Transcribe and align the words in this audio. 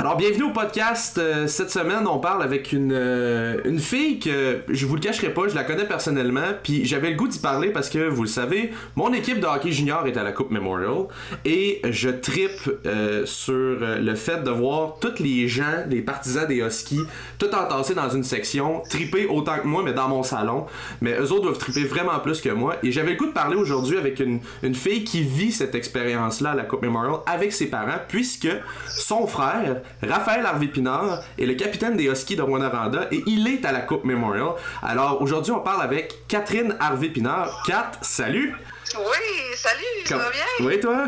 Alors, 0.00 0.16
bienvenue 0.16 0.44
au 0.44 0.50
podcast. 0.50 1.18
Euh, 1.18 1.46
cette 1.46 1.70
semaine, 1.70 2.06
on 2.06 2.18
parle 2.20 2.42
avec 2.42 2.72
une, 2.72 2.90
euh, 2.90 3.60
une 3.66 3.78
fille 3.78 4.18
que 4.18 4.62
je 4.66 4.86
vous 4.86 4.94
le 4.94 5.00
cacherai 5.02 5.28
pas, 5.28 5.46
je 5.46 5.54
la 5.54 5.62
connais 5.62 5.84
personnellement, 5.84 6.54
puis 6.62 6.86
j'avais 6.86 7.10
le 7.10 7.16
goût 7.16 7.28
d'y 7.28 7.38
parler 7.38 7.68
parce 7.68 7.90
que, 7.90 8.08
vous 8.08 8.22
le 8.22 8.28
savez, 8.28 8.70
mon 8.96 9.12
équipe 9.12 9.40
de 9.40 9.46
hockey 9.46 9.72
junior 9.72 10.06
est 10.06 10.16
à 10.16 10.22
la 10.22 10.32
Coupe 10.32 10.52
Memorial 10.52 11.04
et 11.44 11.82
je 11.84 12.08
tripe 12.08 12.70
euh, 12.86 13.26
sur 13.26 13.52
le 13.52 14.14
fait 14.14 14.42
de 14.42 14.50
voir 14.50 14.96
tous 15.02 15.22
les 15.22 15.46
gens, 15.48 15.84
les 15.86 16.00
partisans 16.00 16.48
des 16.48 16.62
Huskies, 16.62 17.02
tout 17.38 17.54
entassés 17.54 17.94
dans 17.94 18.08
une 18.08 18.24
section, 18.24 18.82
triper 18.88 19.26
autant 19.26 19.58
que 19.58 19.66
moi, 19.66 19.82
mais 19.84 19.92
dans 19.92 20.08
mon 20.08 20.22
salon. 20.22 20.64
Mais 21.02 21.12
eux 21.20 21.30
autres 21.30 21.42
doivent 21.42 21.58
triper 21.58 21.84
vraiment 21.84 22.18
plus 22.20 22.40
que 22.40 22.48
moi. 22.48 22.76
Et 22.82 22.90
j'avais 22.90 23.10
le 23.10 23.16
goût 23.18 23.26
de 23.26 23.32
parler 23.32 23.56
aujourd'hui 23.56 23.98
avec 23.98 24.18
une, 24.18 24.40
une 24.62 24.74
fille 24.74 25.04
qui 25.04 25.20
vit 25.20 25.52
cette 25.52 25.74
expérience-là 25.74 26.52
à 26.52 26.54
la 26.54 26.62
Coupe 26.62 26.80
Memorial 26.80 27.16
avec 27.26 27.52
ses 27.52 27.66
parents, 27.66 28.00
puisque 28.08 28.48
son 28.88 29.26
frère 29.26 29.82
Raphaël 30.02 30.46
Harvey 30.46 30.66
Pinard 30.66 31.22
est 31.38 31.46
le 31.46 31.54
capitaine 31.54 31.96
des 31.96 32.04
Huskies 32.04 32.36
de 32.36 32.42
Rwanda 32.42 33.08
et 33.10 33.22
il 33.26 33.46
est 33.48 33.64
à 33.64 33.72
la 33.72 33.80
Coupe 33.80 34.04
Memorial. 34.04 34.54
Alors 34.82 35.20
aujourd'hui, 35.20 35.52
on 35.52 35.60
parle 35.60 35.82
avec 35.82 36.26
Catherine 36.28 36.76
Harvey 36.80 37.08
Pinard. 37.08 37.62
Kat, 37.66 37.92
salut! 38.00 38.54
Oui, 38.96 39.56
salut, 39.56 40.06
ça 40.06 40.16
va 40.16 40.30
bien? 40.30 40.66
Oui, 40.66 40.80
toi? 40.80 41.06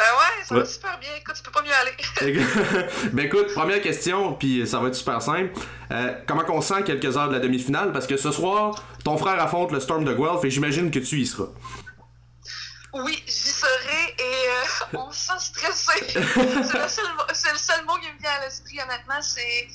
Ben 0.00 0.06
ouais, 0.06 0.44
ça 0.46 0.54
va 0.54 0.64
super 0.64 0.98
bien. 0.98 1.10
Écoute, 1.20 1.34
tu 1.36 1.42
peux 1.42 1.50
pas 1.50 1.62
mieux 1.62 1.74
aller. 1.74 2.86
ben 3.12 3.26
écoute, 3.26 3.52
première 3.52 3.82
question, 3.82 4.32
puis 4.32 4.66
ça 4.66 4.80
va 4.80 4.88
être 4.88 4.94
super 4.94 5.20
simple. 5.20 5.50
Euh, 5.90 6.14
comment 6.26 6.42
on 6.48 6.62
sent 6.62 6.84
quelques 6.86 7.18
heures 7.18 7.28
de 7.28 7.34
la 7.34 7.40
demi-finale? 7.40 7.92
Parce 7.92 8.06
que 8.06 8.16
ce 8.16 8.30
soir, 8.30 8.82
ton 9.04 9.18
frère 9.18 9.38
affronte 9.42 9.72
le 9.72 9.80
Storm 9.80 10.04
de 10.04 10.14
Guelph 10.14 10.42
et 10.42 10.48
j'imagine 10.48 10.90
que 10.90 11.00
tu 11.00 11.20
y 11.20 11.26
seras. 11.26 11.48
Oui, 12.92 13.22
j'y 13.26 13.32
serai 13.32 14.14
et 14.18 14.48
euh, 14.48 14.98
on 14.98 15.12
se 15.12 15.26
sent 15.26 15.38
stressé. 15.38 16.06
c'est, 16.08 17.52
le 17.52 17.58
seul, 17.58 17.84
mot 17.84 17.96
qui 17.98 18.10
me 18.12 18.18
vient 18.18 18.32
à 18.32 18.40
l'esprit, 18.40 18.80
honnêtement. 18.80 19.22
C'est 19.22 19.68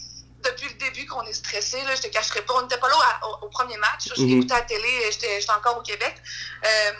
depuis 0.44 0.68
le 0.70 0.76
début 0.76 1.05
qu'on 1.05 1.24
est 1.24 1.34
stressé. 1.34 1.82
Là, 1.84 1.96
je 1.96 2.02
te 2.02 2.07
cacherai 2.07 2.41
pas. 2.41 2.54
On 2.55 2.63
n'était 2.63 2.77
pas 2.77 2.90
là 2.90 2.96
au, 3.41 3.48
premier 3.48 3.77
match. 3.77 4.10
Je 4.16 4.22
l'ai 4.22 4.35
mm-hmm. 4.35 4.52
à 4.52 4.55
la 4.55 4.62
télé. 4.63 5.12
J'étais, 5.12 5.40
j'étais 5.40 5.54
encore 5.54 5.77
au 5.77 5.82
Québec. 5.82 6.22
Euh, 6.66 6.91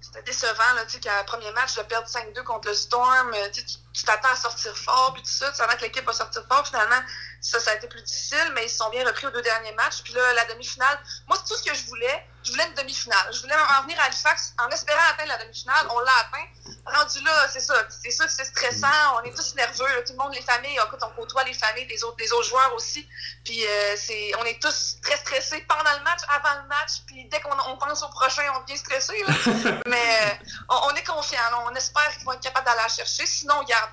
c'était 0.00 0.22
décevant 0.22 0.72
là, 0.76 0.84
qu'à 1.00 1.24
premier 1.24 1.50
match, 1.52 1.76
de 1.76 1.82
perdre 1.82 2.08
5-2 2.08 2.42
contre 2.42 2.68
le 2.68 2.74
Storm. 2.74 3.32
Euh, 3.34 3.48
tu, 3.52 3.62
tu 3.64 4.02
t'attends 4.02 4.32
à 4.32 4.36
sortir 4.36 4.76
fort, 4.76 5.12
puis 5.14 5.22
tout 5.22 5.30
ça. 5.30 5.50
Tu 5.50 5.56
savais 5.56 5.76
que 5.76 5.82
l'équipe 5.82 6.04
va 6.04 6.12
sortir 6.12 6.44
fort. 6.48 6.66
Finalement, 6.66 7.00
ça, 7.44 7.60
ça 7.60 7.72
a 7.72 7.74
été 7.74 7.86
plus 7.88 8.00
difficile, 8.00 8.52
mais 8.54 8.64
ils 8.64 8.70
se 8.70 8.78
sont 8.78 8.88
bien 8.88 9.04
repris 9.06 9.26
aux 9.26 9.30
deux 9.30 9.42
derniers 9.42 9.72
matchs. 9.72 10.02
Puis 10.02 10.14
là, 10.14 10.32
la 10.32 10.46
demi-finale, 10.46 10.98
moi, 11.28 11.36
c'est 11.36 11.52
tout 11.52 11.60
ce 11.60 11.62
que 11.62 11.76
je 11.76 11.84
voulais. 11.84 12.26
Je 12.42 12.52
voulais 12.52 12.66
une 12.66 12.74
demi-finale. 12.74 13.32
Je 13.32 13.42
voulais 13.42 13.54
en 13.54 13.82
venir 13.82 14.00
à 14.00 14.04
Halifax 14.04 14.54
en 14.58 14.68
espérant 14.70 15.00
atteindre 15.12 15.28
la 15.28 15.44
demi-finale. 15.44 15.86
On 15.90 16.00
l'a 16.00 16.12
atteint. 16.20 16.46
Rendu 16.86 17.20
là, 17.22 17.46
c'est 17.52 17.60
ça. 17.60 17.74
C'est 17.90 18.10
ça 18.10 18.26
c'est 18.28 18.46
stressant. 18.46 18.88
On 19.16 19.22
est 19.24 19.34
tous 19.36 19.54
nerveux. 19.56 20.04
Tout 20.06 20.12
le 20.12 20.18
monde, 20.18 20.34
les 20.34 20.40
familles, 20.40 20.78
écoute, 20.86 21.00
on 21.02 21.10
côtoie 21.20 21.44
les 21.44 21.52
familles 21.52 21.86
des 21.86 22.02
autres, 22.02 22.16
des 22.16 22.32
autres 22.32 22.48
joueurs 22.48 22.72
aussi. 22.74 23.06
Puis 23.44 23.66
euh, 23.66 23.94
c'est, 23.96 24.32
on 24.38 24.44
est 24.44 24.60
tous 24.60 24.96
très 25.02 25.18
stressés 25.18 25.64
pendant 25.68 25.92
le 25.98 26.02
match, 26.02 26.20
avant 26.28 26.62
le 26.62 26.68
match. 26.68 27.02
Puis 27.06 27.26
dès 27.26 27.40
qu'on 27.40 27.56
on 27.68 27.76
pense 27.76 28.02
au 28.02 28.08
prochain, 28.08 28.42
on 28.56 28.60
devient 28.62 28.78
stressé. 28.78 29.22
mais 29.86 30.18
euh, 30.22 30.46
on, 30.70 30.94
est 30.94 31.04
confiant. 31.04 31.40
On 31.66 31.74
espère 31.74 32.10
qu'ils 32.16 32.24
vont 32.24 32.32
être 32.32 32.40
capables 32.40 32.64
d'aller 32.64 32.80
la 32.82 32.88
chercher. 32.88 33.26
Sinon, 33.26 33.58
regarde 33.60 33.90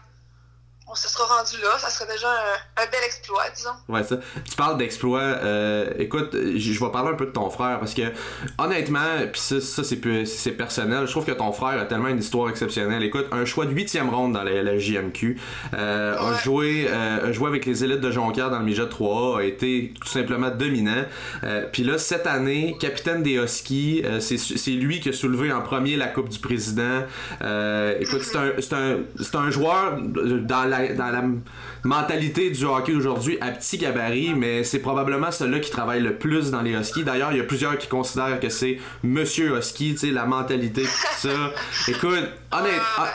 on 0.91 0.95
se 0.95 1.07
sera 1.07 1.37
rendu 1.37 1.55
là, 1.61 1.77
ça 1.77 1.89
serait 1.89 2.11
déjà 2.11 2.27
un, 2.27 2.85
bel 2.91 3.01
exploit, 3.05 3.43
disons. 3.55 3.69
Ouais, 3.87 4.03
ça. 4.03 4.17
Tu 4.43 4.55
parles 4.57 4.77
d'exploit. 4.77 5.21
Euh, 5.21 5.89
écoute, 5.97 6.31
je 6.33 6.79
vais 6.83 6.91
parler 6.91 7.11
un 7.11 7.15
peu 7.15 7.27
de 7.27 7.31
ton 7.31 7.49
frère 7.49 7.79
parce 7.79 7.93
que, 7.93 8.01
honnêtement, 8.57 8.99
puis 9.31 9.39
ça, 9.39 9.61
ça 9.61 9.83
c'est 9.83 10.51
personnel, 10.51 11.05
je 11.05 11.11
trouve 11.11 11.25
que 11.25 11.31
ton 11.31 11.53
frère 11.53 11.79
a 11.79 11.85
tellement 11.85 12.09
une 12.09 12.19
histoire 12.19 12.49
exceptionnelle. 12.49 13.03
Écoute, 13.03 13.27
un 13.31 13.45
choix 13.45 13.65
de 13.65 13.71
huitième 13.71 14.09
ronde 14.09 14.33
dans 14.33 14.43
la, 14.43 14.77
JMQ, 14.77 15.39
euh, 15.73 16.17
a, 16.17 16.37
joué, 16.43 16.87
euh, 16.89 17.29
a 17.29 17.31
joué 17.31 17.47
avec 17.47 17.65
les 17.65 17.83
élites 17.83 18.01
de 18.01 18.11
Jonquière 18.11 18.49
dans 18.49 18.59
le 18.59 18.65
Midget 18.65 18.89
3 18.89 19.39
a 19.39 19.43
été 19.43 19.93
tout 19.99 20.07
simplement 20.07 20.49
dominant. 20.49 21.05
puis 21.71 21.83
là, 21.83 21.97
cette 21.97 22.27
année, 22.27 22.75
capitaine 22.79 23.23
des 23.23 23.35
Huskies, 23.35 24.03
c'est 24.19 24.71
lui 24.71 24.99
qui 24.99 25.09
a 25.09 25.13
soulevé 25.13 25.53
en 25.53 25.61
premier 25.61 25.95
la 25.95 26.07
Coupe 26.07 26.29
du 26.29 26.39
Président. 26.39 27.03
écoute, 27.99 28.23
c'est 28.23 28.73
un, 28.73 28.97
un, 29.39 29.45
un 29.45 29.51
joueur 29.51 29.97
dans 30.01 30.65
la 30.65 30.80
dans 30.89 31.09
la 31.09 31.23
mentalité 31.83 32.49
du 32.49 32.65
hockey 32.65 32.93
aujourd'hui 32.93 33.37
à 33.41 33.51
petit 33.51 33.77
gabarit, 33.77 34.33
mais 34.33 34.63
c'est 34.63 34.79
probablement 34.79 35.31
celui-là 35.31 35.59
qui 35.59 35.71
travaille 35.71 36.01
le 36.01 36.17
plus 36.17 36.51
dans 36.51 36.61
les 36.61 36.71
Huskies. 36.71 37.03
D'ailleurs, 37.03 37.31
il 37.31 37.37
y 37.37 37.41
a 37.41 37.43
plusieurs 37.43 37.77
qui 37.77 37.87
considèrent 37.87 38.39
que 38.39 38.49
c'est 38.49 38.79
Monsieur 39.03 39.57
Husky, 39.57 39.93
tu 39.93 39.97
sais, 39.97 40.11
la 40.11 40.25
mentalité, 40.25 40.83
tout 40.83 40.89
ça. 41.17 41.51
Écoute, 41.87 42.29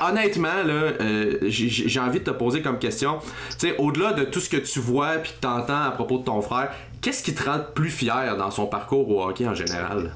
honnêtement, 0.00 0.62
là, 0.64 0.92
euh, 1.00 1.38
j'ai 1.42 2.00
envie 2.00 2.20
de 2.20 2.24
te 2.24 2.30
poser 2.30 2.62
comme 2.62 2.78
question, 2.78 3.18
tu 3.18 3.68
sais, 3.68 3.76
au-delà 3.78 4.12
de 4.12 4.24
tout 4.24 4.40
ce 4.40 4.48
que 4.48 4.56
tu 4.56 4.80
vois 4.80 5.16
puis 5.16 5.32
que 5.32 5.40
t'entends 5.40 5.82
à 5.82 5.90
propos 5.90 6.18
de 6.18 6.24
ton 6.24 6.40
frère, 6.42 6.70
qu'est-ce 7.00 7.22
qui 7.22 7.34
te 7.34 7.48
rend 7.48 7.60
plus 7.74 7.90
fier 7.90 8.36
dans 8.36 8.50
son 8.50 8.66
parcours 8.66 9.08
au 9.08 9.24
hockey 9.24 9.46
en 9.46 9.54
général? 9.54 10.12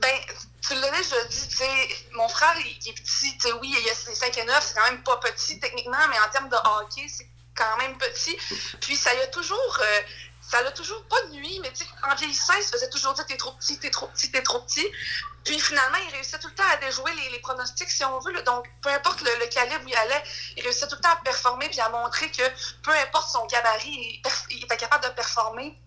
Ben, 0.00 0.08
tu 0.60 0.74
l'as 0.74 0.90
déjà 0.90 1.16
dit, 1.30 1.47
tu 1.47 1.47
sais, 1.47 1.47
mon 2.12 2.28
frère, 2.28 2.54
il, 2.58 2.88
est 2.88 2.92
petit, 2.92 3.36
oui, 3.60 3.74
il 3.80 3.90
a 3.90 3.94
5 3.94 4.38
et 4.38 4.44
9, 4.44 4.64
c'est 4.66 4.74
quand 4.74 4.90
même 4.90 5.02
pas 5.02 5.16
petit 5.18 5.58
techniquement, 5.60 6.08
mais 6.10 6.18
en 6.20 6.28
termes 6.30 6.48
de 6.48 6.56
hockey, 6.56 7.06
c'est 7.08 7.28
quand 7.54 7.76
même 7.78 7.96
petit. 7.98 8.36
Puis 8.80 8.96
ça 8.96 9.14
y 9.14 9.20
a 9.20 9.26
toujours. 9.28 9.78
Euh, 9.80 10.00
ça 10.40 10.62
l'a 10.62 10.72
toujours 10.72 11.04
pas 11.08 11.20
de 11.24 11.32
nuit, 11.32 11.60
mais 11.60 11.70
en 12.10 12.14
vieillissant, 12.14 12.54
il 12.54 12.62
se 12.62 12.70
faisait 12.70 12.88
toujours 12.88 13.12
dire 13.12 13.26
t'es 13.26 13.36
trop 13.36 13.52
petit, 13.52 13.78
t'es 13.78 13.90
trop 13.90 14.06
petit, 14.06 14.30
t'es 14.30 14.42
trop 14.42 14.60
petit. 14.60 14.86
Puis 15.44 15.60
finalement, 15.60 15.98
il 16.08 16.14
réussissait 16.14 16.38
tout 16.38 16.48
le 16.48 16.54
temps 16.54 16.68
à 16.72 16.76
déjouer 16.78 17.12
les, 17.30 17.38
pronostics, 17.40 17.90
si 17.90 18.02
on 18.04 18.18
veut. 18.20 18.42
Donc, 18.42 18.66
peu 18.80 18.88
importe 18.88 19.20
le, 19.20 19.46
calibre 19.48 19.84
où 19.84 19.88
il 19.88 19.96
allait, 19.96 20.22
il 20.56 20.62
réussissait 20.62 20.88
tout 20.88 20.96
le 20.96 21.02
temps 21.02 21.10
à 21.12 21.16
performer 21.16 21.68
puis 21.68 21.80
à 21.80 21.90
montrer 21.90 22.30
que 22.30 22.42
peu 22.82 22.92
importe 22.92 23.30
son 23.30 23.44
gabarit, 23.46 24.22
il 24.50 24.64
était 24.64 24.76
capable 24.78 25.04
de 25.04 25.10
performer 25.10 25.78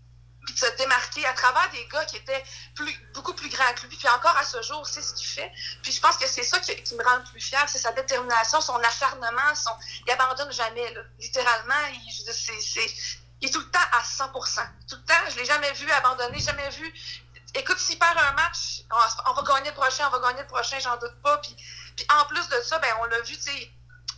se 0.56 0.66
démarquer 0.78 1.26
à 1.26 1.34
travers 1.34 1.70
des 1.72 1.86
gars 1.88 2.06
qui 2.06 2.18
étaient 2.18 2.44
plus, 2.76 2.94
beaucoup 3.14 3.34
plus 3.34 3.50
grands 3.50 3.74
que 3.76 3.88
lui. 3.88 3.96
Puis 3.96 4.08
encore 4.10 4.36
à 4.38 4.44
ce 4.44 4.62
jour, 4.62 4.86
c'est 4.88 5.02
ce 5.02 5.14
qu'il 5.14 5.28
fait. 5.28 5.52
Puis 5.84 5.92
je 5.92 6.02
pense 6.02 6.18
que 6.18 6.28
c'est 6.28 6.44
ça 6.44 6.60
qui, 6.60 6.96
me 6.96 7.04
rend 7.04 7.18
le 7.18 7.24
plus 7.24 7.42
fier, 7.42 7.64
c'est 7.68 7.80
sa 7.80 7.92
détermination, 7.92 8.62
son 8.62 8.78
acharnement. 8.78 9.56
Son... 9.56 9.72
Il 10.06 10.12
abandonne 10.12 10.52
jamais, 10.52 10.92
là. 10.94 11.02
littéralement. 11.20 11.74
Il, 11.94 13.48
est 13.48 13.52
tout 13.52 13.60
le 13.60 13.72
temps 13.72 13.80
à 13.92 14.04
100 14.04 14.32
Tout 14.32 14.96
le 14.96 15.06
temps, 15.06 15.30
je 15.30 15.38
l'ai 15.38 15.46
jamais 15.46 15.72
vu 15.74 15.90
abandonner, 15.92 16.40
jamais 16.40 16.70
vu. 16.70 16.94
Écoute, 17.54 17.80
s'il 17.80 18.00
perd 18.00 18.18
un 18.18 18.32
match, 18.34 18.84
on, 19.26 19.34
va 19.34 19.44
gagner 19.44 19.70
le 19.70 19.76
prochain, 19.76 20.08
on 20.08 20.12
va 20.12 20.20
gagner 20.20 20.42
le 20.42 20.48
prochain, 20.48 20.80
j'en 20.80 20.98
doute 20.98 21.22
pas. 21.22 21.38
Puis, 21.40 21.56
puis 21.96 22.06
en 22.18 22.26
plus 22.26 22.48
de 22.48 22.62
ça, 22.62 22.80
ben 22.80 22.94
on 23.02 23.06
l'a 23.06 23.22
vu, 23.22 23.36
tu 23.36 23.44
sais, 23.44 23.72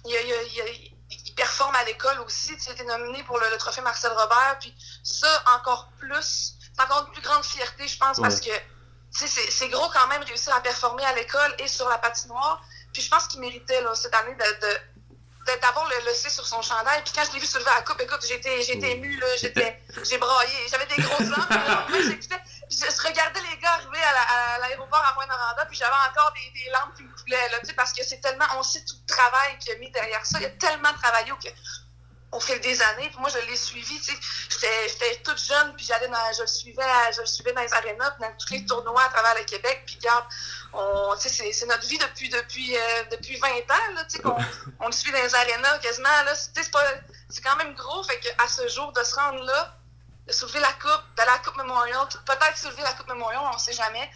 il, 0.05 0.11
il, 0.11 0.63
il 0.84 0.92
performe 1.35 1.75
à 1.75 1.83
l'école 1.83 2.19
aussi. 2.21 2.55
Tu 2.57 2.69
as 2.69 2.73
été 2.73 2.83
nominé 2.83 3.23
pour 3.23 3.39
le, 3.39 3.57
trophée 3.57 3.81
Marcel 3.81 4.11
Robert. 4.11 4.57
Puis 4.59 4.73
ça, 5.03 5.44
encore 5.55 5.89
plus, 5.99 6.55
c'est 6.75 6.81
encore 6.81 7.05
une 7.07 7.13
plus 7.13 7.21
grande 7.21 7.44
fierté, 7.44 7.88
je 7.88 7.97
pense, 7.97 8.19
parce 8.19 8.39
que 8.39 8.51
c'est 9.11 9.69
gros 9.69 9.89
quand 9.89 10.07
même 10.07 10.23
réussir 10.23 10.55
à 10.55 10.61
performer 10.61 11.05
à 11.05 11.13
l'école 11.13 11.55
et 11.59 11.67
sur 11.67 11.88
la 11.89 11.97
patinoire. 11.97 12.61
Puis 12.93 13.01
je 13.01 13.09
pense 13.09 13.27
qu'il 13.27 13.39
méritait 13.39 13.81
là, 13.81 13.93
cette 13.95 14.13
année 14.13 14.35
de, 14.35 15.55
d'avoir 15.61 15.88
le, 15.89 16.05
le 16.05 16.13
C 16.13 16.29
sur 16.29 16.45
son 16.45 16.61
chandail. 16.61 17.01
Puis 17.03 17.13
quand 17.16 17.23
je 17.25 17.33
l'ai 17.33 17.39
vu 17.39 17.45
soulever 17.45 17.69
à 17.72 17.75
la 17.75 17.81
coupe, 17.81 17.99
écoute, 18.01 18.25
j'étais, 18.27 18.61
j'étais 18.63 18.91
ému, 18.91 19.17
là, 19.17 19.27
j'étais, 19.38 19.81
j'ai 20.03 20.17
braillé. 20.17 20.67
J'avais 20.69 20.85
des 20.88 21.01
grosses 21.01 21.29
larmes. 21.29 21.85
je, 21.89 23.07
regardais 23.07 23.41
les 23.51 23.57
gars 23.57 23.73
arriver 23.73 24.01
à, 24.01 24.59
l'aéroport 24.59 24.99
à, 24.99 25.61
à 25.61 25.66
puis 25.66 25.77
j'avais 25.77 25.93
encore 26.09 26.33
des, 26.33 26.59
des 26.59 26.69
larmes 26.69 26.93
qui 26.95 27.03
me 27.03 27.12
parce 27.75 27.94
que 27.94 28.03
c'est 28.03 28.19
tellement, 28.19 28.45
on 28.57 28.63
sait 28.63 28.83
tout 28.85 28.95
le 28.99 29.13
travail 29.13 29.57
qu'il 29.59 29.73
a 29.73 29.75
mis 29.77 29.91
derrière 29.91 30.25
ça. 30.25 30.39
Il 30.39 30.44
y 30.44 30.45
a 30.45 30.49
tellement 30.51 30.94
travaillé 30.94 31.31
au, 31.31 31.38
au 32.33 32.39
fil 32.39 32.59
des 32.59 32.81
années. 32.81 33.09
Puis 33.09 33.19
moi, 33.19 33.29
je 33.29 33.39
l'ai 33.49 33.55
suivi. 33.55 33.99
J'étais 33.99 35.16
toute 35.23 35.38
jeune, 35.38 35.75
puis 35.75 35.85
j'allais 35.85 36.09
je 36.35 36.41
le 36.41 36.47
suivais, 36.47 36.83
je 37.16 37.22
le 37.22 37.25
suivais 37.25 37.53
dans 37.53 37.61
les 37.61 37.73
arénas, 37.73 38.16
dans 38.19 38.31
tous 38.38 38.53
les 38.53 38.66
tournois 38.66 39.03
à 39.03 39.09
travers 39.09 39.35
le 39.35 39.43
Québec. 39.43 39.83
Puis 39.85 39.97
regarde, 39.97 40.25
on, 40.73 41.16
c'est 41.17 41.66
notre 41.66 41.88
vie 41.88 41.97
depuis, 41.97 42.29
depuis, 42.29 42.75
euh, 42.75 43.03
depuis 43.11 43.38
20 43.38 43.47
ans, 43.49 43.93
là, 43.95 44.05
qu'on 44.23 44.38
on 44.79 44.88
le 44.88 44.91
suit 44.93 45.11
dans 45.11 45.22
les 45.22 45.35
arénas 45.35 45.79
quasiment, 45.79 46.23
là. 46.25 46.33
C'est 46.35 47.41
quand 47.41 47.55
même 47.57 47.73
gros, 47.75 48.03
fait 48.03 48.19
ce 48.47 48.67
jour, 48.67 48.91
de 48.93 49.03
se 49.03 49.16
rendre 49.16 49.43
là, 49.43 49.75
de 50.28 50.31
soulever 50.31 50.59
la 50.59 50.72
coupe, 50.73 51.03
à 51.17 51.25
la 51.25 51.37
Coupe 51.40 51.58
Memorial, 51.58 52.08
peut-être 52.25 52.58
soulever 52.58 52.84
la 52.84 52.93
Coupe 52.93 53.08
Memorial, 53.08 53.41
on 53.43 53.53
ne 53.53 53.59
sait 53.59 53.73
jamais. 53.73 54.09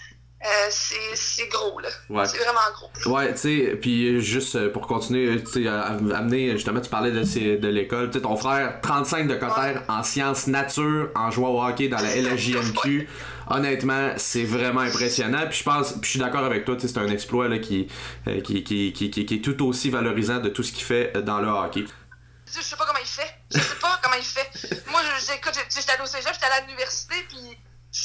Euh, 0.46 0.70
c'est 0.70 1.48
gros, 1.48 1.80
là. 1.80 1.90
C'est 2.26 2.38
vraiment 2.38 2.60
gros. 2.74 3.12
Ouais, 3.12 3.34
tu 3.34 3.40
sais, 3.40 3.78
puis 3.82 4.22
juste 4.22 4.56
euh, 4.56 4.72
pour 4.72 4.86
continuer, 4.86 5.44
tu 5.44 5.64
sais, 5.64 5.68
amener, 5.68 6.52
justement, 6.52 6.80
tu 6.80 6.92
parlais 6.92 7.12
de, 7.12 7.56
de 7.56 7.68
l'école, 7.68 8.12
tu 8.12 8.20
sais, 8.20 8.22
ton 8.22 8.36
frère, 8.36 8.80
35 8.82 9.28
de 9.28 9.34
Cotter 9.34 9.80
en 9.88 10.04
sciences 10.04 10.46
nature, 10.46 11.10
en 11.16 11.32
jouant 11.32 11.50
au 11.50 11.64
hockey 11.64 11.88
dans 11.88 11.98
la 11.98 12.16
LHJMQ. 12.22 13.10
Honnêtement, 13.50 14.12
c'est 14.18 14.44
vraiment 14.44 14.82
impressionnant. 14.82 15.48
Puis 15.50 15.60
je 15.60 15.64
pense, 15.64 15.94
puis 15.94 16.02
je 16.04 16.10
suis 16.10 16.20
d'accord 16.20 16.46
avec 16.46 16.66
toi, 16.66 16.76
c'est 16.80 16.98
un 16.98 17.08
exploit 17.08 17.48
là, 17.48 17.58
qui, 17.58 17.88
euh, 18.28 18.40
qui, 18.42 18.64
qui, 18.64 18.94
qui, 18.94 19.10
qui, 19.10 19.34
est 19.34 19.44
tout 19.44 19.66
aussi 19.66 19.90
valorisant 19.90 20.40
de 20.40 20.50
tout 20.50 20.62
ce 20.62 20.72
qu'il 20.72 20.84
fait 20.84 21.14
dans 21.24 21.40
le 21.40 21.48
hockey. 21.48 21.86
Je 22.46 22.62
sais 22.62 22.76
pas 22.76 22.86
comment 22.86 23.00
il 23.02 23.08
fait. 23.08 23.34
Je 23.52 23.60
sais 23.60 23.76
pas 23.82 24.00
comment 24.04 24.16
il 24.16 24.24
fait. 24.24 24.84
Moi, 24.92 25.02
j'écoute, 25.20 25.54
j'étais 25.76 25.92
allé 25.94 26.04
au 26.04 26.06
cégep, 26.06 26.32
j'étais 26.32 26.46
à 26.46 26.62
l'université, 26.62 27.16
puis 27.28 27.58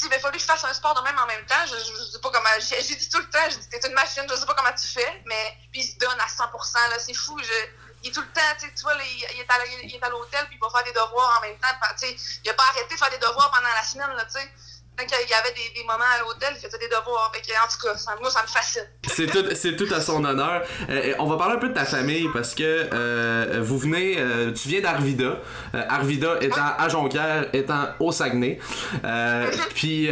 il 0.03 0.09
m'a 0.09 0.19
fallu 0.19 0.37
que 0.37 0.43
je 0.43 0.47
fasse 0.47 0.65
un 0.65 0.73
sport 0.73 0.95
de 0.95 1.01
même 1.03 1.19
en 1.19 1.27
même 1.27 1.45
temps. 1.47 1.67
Je, 1.67 1.77
je, 1.77 2.11
sais 2.13 2.21
pas 2.21 2.31
comment. 2.31 2.49
J'ai 2.61 2.97
dit 2.97 3.09
tout 3.09 3.19
le 3.19 3.29
temps, 3.31 3.49
j'ai 3.51 3.57
dit, 3.57 3.69
t'es 3.69 3.87
une 3.87 3.95
machine, 3.95 4.25
je 4.29 4.35
sais 4.35 4.47
pas 4.47 4.55
comment 4.55 4.75
tu 4.75 4.89
fais, 4.89 5.23
mais 5.27 5.57
puis 5.71 5.83
il 5.83 5.87
se 5.87 5.99
donne 5.99 6.19
à 6.21 6.27
100%, 6.27 6.91
là, 6.91 6.99
c'est 6.99 7.15
fou. 7.15 7.39
Je, 7.39 7.69
il 8.03 8.11
est 8.11 8.13
tout 8.13 8.21
le 8.21 8.33
temps, 8.33 8.41
tu 8.61 8.83
vois, 8.83 8.95
il, 8.95 9.41
est 9.41 10.03
à, 10.03 10.09
l'hôtel, 10.09 10.47
puis 10.47 10.57
il 10.57 10.61
va 10.61 10.71
faire 10.71 10.85
des 10.85 10.93
devoirs 10.93 11.39
en 11.39 11.41
même 11.41 11.57
temps. 11.59 11.69
Il 12.03 12.47
n'a 12.47 12.55
pas 12.55 12.65
arrêté 12.71 12.95
de 12.95 12.99
faire 12.99 13.11
des 13.11 13.19
devoirs 13.19 13.51
pendant 13.51 13.69
la 13.69 13.85
semaine, 13.85 14.11
là, 14.17 14.25
tu 14.25 14.41
sais. 14.41 14.53
Il 15.01 15.31
y 15.31 15.35
avait 15.35 15.55
des, 15.55 15.81
des 15.81 15.87
moments 15.87 16.05
à 16.17 16.21
l'hôtel, 16.21 16.51
il 16.55 16.61
faisait 16.61 16.79
des 16.79 16.87
devoirs. 16.87 17.33
Fait 17.35 17.41
que, 17.41 17.53
en 17.53 17.67
tout 17.67 17.87
cas, 17.87 17.97
ça, 17.97 18.15
moi, 18.21 18.31
ça 18.31 18.43
me 18.43 18.47
fascine. 18.47 18.83
C'est 19.09 19.27
tout, 19.27 19.45
c'est 19.55 19.75
tout 19.75 19.93
à 19.93 20.01
son 20.01 20.23
honneur. 20.25 20.63
Euh, 20.91 21.15
on 21.19 21.27
va 21.27 21.37
parler 21.37 21.55
un 21.55 21.59
peu 21.59 21.71
de 21.71 21.75
ta 21.75 21.85
famille 21.85 22.29
parce 22.33 22.55
que 22.55 22.89
euh, 22.93 23.61
vous 23.63 23.79
venez, 23.79 24.17
euh, 24.19 24.53
tu 24.53 24.69
viens 24.69 24.81
d'Arvida. 24.81 25.41
Arvida 25.73 26.37
étant 26.41 26.77
à 26.79 26.89
Jonquière, 26.89 27.47
étant 27.53 27.89
au 28.01 28.13
Saguenay. 28.13 28.61
puis 29.75 30.11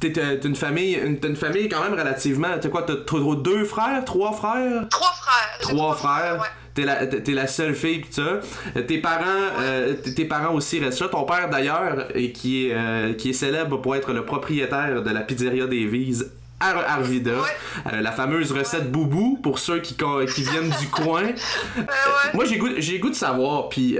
t'es 0.00 0.40
une 0.44 0.56
famille, 0.56 0.94
une, 0.94 1.18
une, 1.22 1.36
famille 1.36 1.68
quand 1.68 1.82
même 1.82 1.98
relativement. 1.98 2.56
T'as 2.60 2.68
quoi, 2.68 2.82
t'as 2.82 2.94
deux 2.94 3.64
frères, 3.64 4.04
trois 4.04 4.32
frères? 4.32 4.88
Trois 4.88 5.12
frères. 5.12 5.58
Trois, 5.60 5.94
frères. 5.96 6.40
ouais 6.40 6.48
t'es 6.74 6.84
la, 6.84 7.06
t'es 7.06 7.32
la 7.32 7.46
seule 7.46 7.74
fille 7.74 8.00
pis 8.00 8.08
ça. 8.10 8.40
Tes 8.86 8.98
parents, 8.98 9.24
euh, 9.60 9.94
tes 9.94 10.24
parents 10.24 10.54
aussi 10.54 10.80
restent 10.80 11.00
là. 11.00 11.08
Ton 11.08 11.24
père 11.24 11.48
d'ailleurs, 11.48 12.08
qui 12.34 12.66
est, 12.66 12.74
euh, 12.74 13.14
qui 13.14 13.30
est 13.30 13.34
célèbre 13.34 13.80
pour 13.80 13.96
être 13.96 14.12
le 14.12 14.24
propriétaire 14.24 15.02
de 15.02 15.10
la 15.10 15.20
pizzeria 15.20 15.66
des 15.66 15.86
Vises 15.86 16.32
à 16.60 16.94
Arvida, 16.94 17.32
euh, 17.92 18.00
la 18.00 18.12
fameuse 18.12 18.50
recette 18.52 18.90
boubou 18.90 19.38
pour 19.42 19.58
ceux 19.58 19.80
qui, 19.80 19.96
qui 20.34 20.42
viennent 20.42 20.72
du 20.80 20.86
coin. 20.90 21.24
Moi 22.32 22.44
j'ai 22.46 22.56
goût, 22.56 22.68
j'ai 22.78 22.98
goût 22.98 23.10
de 23.10 23.14
savoir, 23.14 23.68
puis 23.68 23.98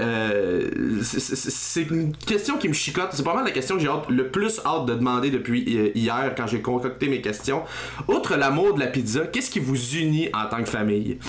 c'est 1.03 1.83
une 1.83 2.15
question 2.15 2.57
qui 2.57 2.67
me 2.67 2.73
chicote. 2.73 3.09
C'est 3.11 3.23
pas 3.23 3.35
mal 3.35 3.45
la 3.45 3.51
question 3.51 3.75
que 3.75 3.81
j'ai 3.81 3.89
le 4.09 4.29
plus 4.29 4.61
hâte 4.65 4.85
de 4.85 4.95
demander 4.95 5.29
depuis 5.29 5.91
hier 5.93 6.33
quand 6.35 6.47
j'ai 6.47 6.61
concocté 6.61 7.07
mes 7.07 7.21
questions. 7.21 7.63
Outre 8.07 8.35
l'amour 8.35 8.73
de 8.73 8.79
la 8.79 8.87
pizza, 8.87 9.27
qu'est-ce 9.27 9.51
qui 9.51 9.59
vous 9.59 9.95
unit 9.95 10.29
en 10.33 10.47
tant 10.47 10.63
que 10.63 10.69
famille? 10.69 11.19